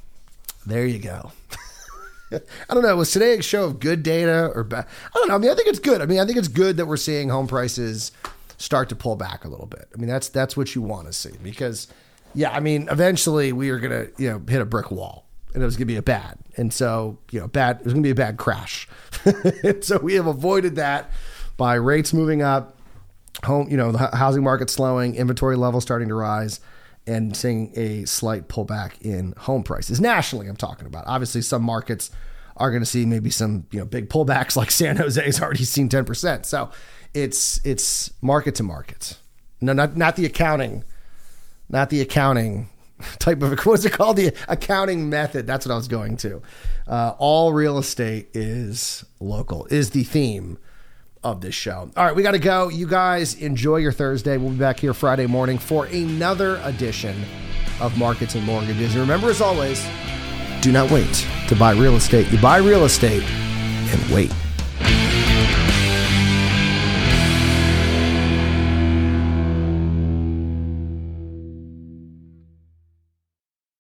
there 0.66 0.86
you 0.86 1.00
go. 1.00 1.32
I 2.32 2.74
don't 2.74 2.84
know. 2.84 2.96
Was 2.96 3.12
today 3.12 3.38
a 3.38 3.42
show 3.42 3.66
of 3.66 3.80
good 3.80 4.04
data 4.04 4.52
or 4.56 4.64
bad? 4.64 4.88
I 5.14 5.18
don't 5.18 5.28
know. 5.28 5.36
I 5.36 5.38
mean, 5.38 5.52
I 5.52 5.56
think 5.56 5.68
it's 5.68 5.80
good. 5.80 6.02
I 6.02 6.06
mean, 6.06 6.20
I 6.20 6.26
think 6.26 6.38
it's 6.38 6.48
good 6.48 6.78
that 6.78 6.86
we're 6.86 6.98
seeing 6.98 7.30
home 7.30 7.48
prices 7.48 8.12
start 8.58 8.90
to 8.90 8.96
pull 8.96 9.16
back 9.16 9.44
a 9.44 9.48
little 9.48 9.66
bit. 9.66 9.90
I 9.94 9.98
mean, 9.98 10.08
that's 10.08 10.30
that's 10.30 10.56
what 10.56 10.74
you 10.76 10.82
want 10.82 11.08
to 11.08 11.14
see 11.14 11.32
because, 11.44 11.88
yeah, 12.34 12.52
I 12.52 12.60
mean, 12.60 12.88
eventually 12.90 13.52
we 13.54 13.70
are 13.70 13.80
gonna 13.80 14.08
you 14.18 14.30
know 14.30 14.42
hit 14.48 14.62
a 14.62 14.66
brick 14.66 14.92
wall 14.92 15.28
and 15.54 15.62
it 15.62 15.66
was 15.66 15.76
gonna 15.76 15.86
be 15.86 15.98
a 15.98 16.02
bad, 16.02 16.38
and 16.58 16.74
so 16.74 17.18
you 17.32 17.40
know 17.40 17.48
bad 17.48 17.78
it 17.80 17.84
was 17.86 17.94
gonna 17.94 18.04
be 18.04 18.12
a 18.12 18.16
bad 18.16 18.38
crash, 18.38 18.88
so 19.82 19.98
we 20.00 20.16
have 20.16 20.28
avoided 20.28 20.76
that 20.76 21.12
by 21.58 21.76
rates 21.76 22.14
moving 22.14 22.42
up, 22.42 22.78
home 23.44 23.70
you 23.70 23.78
know 23.78 23.92
the 23.92 24.16
housing 24.16 24.44
market 24.44 24.70
slowing, 24.70 25.16
inventory 25.16 25.56
levels 25.56 25.84
starting 25.84 26.08
to 26.08 26.16
rise, 26.16 26.60
and 27.08 27.36
seeing 27.36 27.72
a 27.76 28.06
slight 28.06 28.48
pullback 28.48 29.02
in 29.02 29.34
home 29.38 29.64
prices. 29.64 30.00
Nationally, 30.00 30.48
I'm 30.48 30.56
talking 30.56 30.88
about. 30.88 31.06
Obviously, 31.08 31.42
some 31.42 31.64
markets 31.64 32.12
are 32.58 32.70
going 32.70 32.82
to 32.82 32.86
see 32.86 33.06
maybe 33.06 33.30
some 33.30 33.66
you 33.72 33.80
know 33.80 33.86
big 33.86 34.10
pullbacks, 34.10 34.56
like 34.56 34.72
San 34.72 34.98
Jose 34.98 35.24
has 35.24 35.42
already 35.42 35.64
seen 35.64 35.90
10%. 35.90 36.46
So 36.46 36.70
it's 37.14 37.64
it's 37.66 38.12
market 38.22 38.56
to 38.56 38.64
market. 38.64 39.18
No, 39.60 39.74
not 39.74 39.98
not 39.98 40.16
the 40.16 40.26
accounting, 40.26 40.84
not 41.72 41.90
the 41.90 42.02
accounting 42.02 42.70
type 43.20 43.42
of 43.42 43.60
what's 43.66 43.86
it 43.86 43.94
called? 43.94 44.18
The 44.18 44.34
accounting 44.48 45.10
method. 45.10 45.48
That's 45.48 45.66
what 45.66 45.74
I 45.74 45.76
was 45.76 45.88
going 45.88 46.18
to. 46.18 46.42
Uh, 46.88 47.14
all 47.18 47.54
real 47.54 47.78
estate 47.78 48.30
is 48.34 49.06
local. 49.20 49.66
Is 49.68 49.92
the 49.92 50.04
theme 50.04 50.58
of 51.24 51.42
this 51.42 51.56
show. 51.56 51.92
All 51.96 52.06
right, 52.06 52.16
we 52.16 52.24
got 52.24 52.32
to 52.32 52.40
go. 52.40 52.70
You 52.70 52.88
guys 52.88 53.36
enjoy 53.36 53.78
your 53.78 53.92
Thursday. 53.92 54.38
We'll 54.38 54.52
be 54.52 54.58
back 54.58 54.80
here 54.80 54.94
Friday 54.94 55.28
morning 55.28 55.58
for 55.58 55.86
another 55.86 56.60
edition 56.64 57.16
of 57.80 57.98
Markets 57.98 58.36
and 58.36 58.44
Mortgages. 58.46 58.94
And 58.94 59.02
remember, 59.02 59.30
as 59.30 59.42
always, 59.42 59.86
do 60.62 60.72
not 60.72 60.90
wait 60.90 61.28
to 61.48 61.56
buy 61.56 61.74
real 61.74 61.96
estate. 61.96 62.32
You 62.32 62.40
buy 62.40 62.58
real 62.58 62.86
estate 62.86 63.24
and 63.24 64.14
wait. 64.14 64.34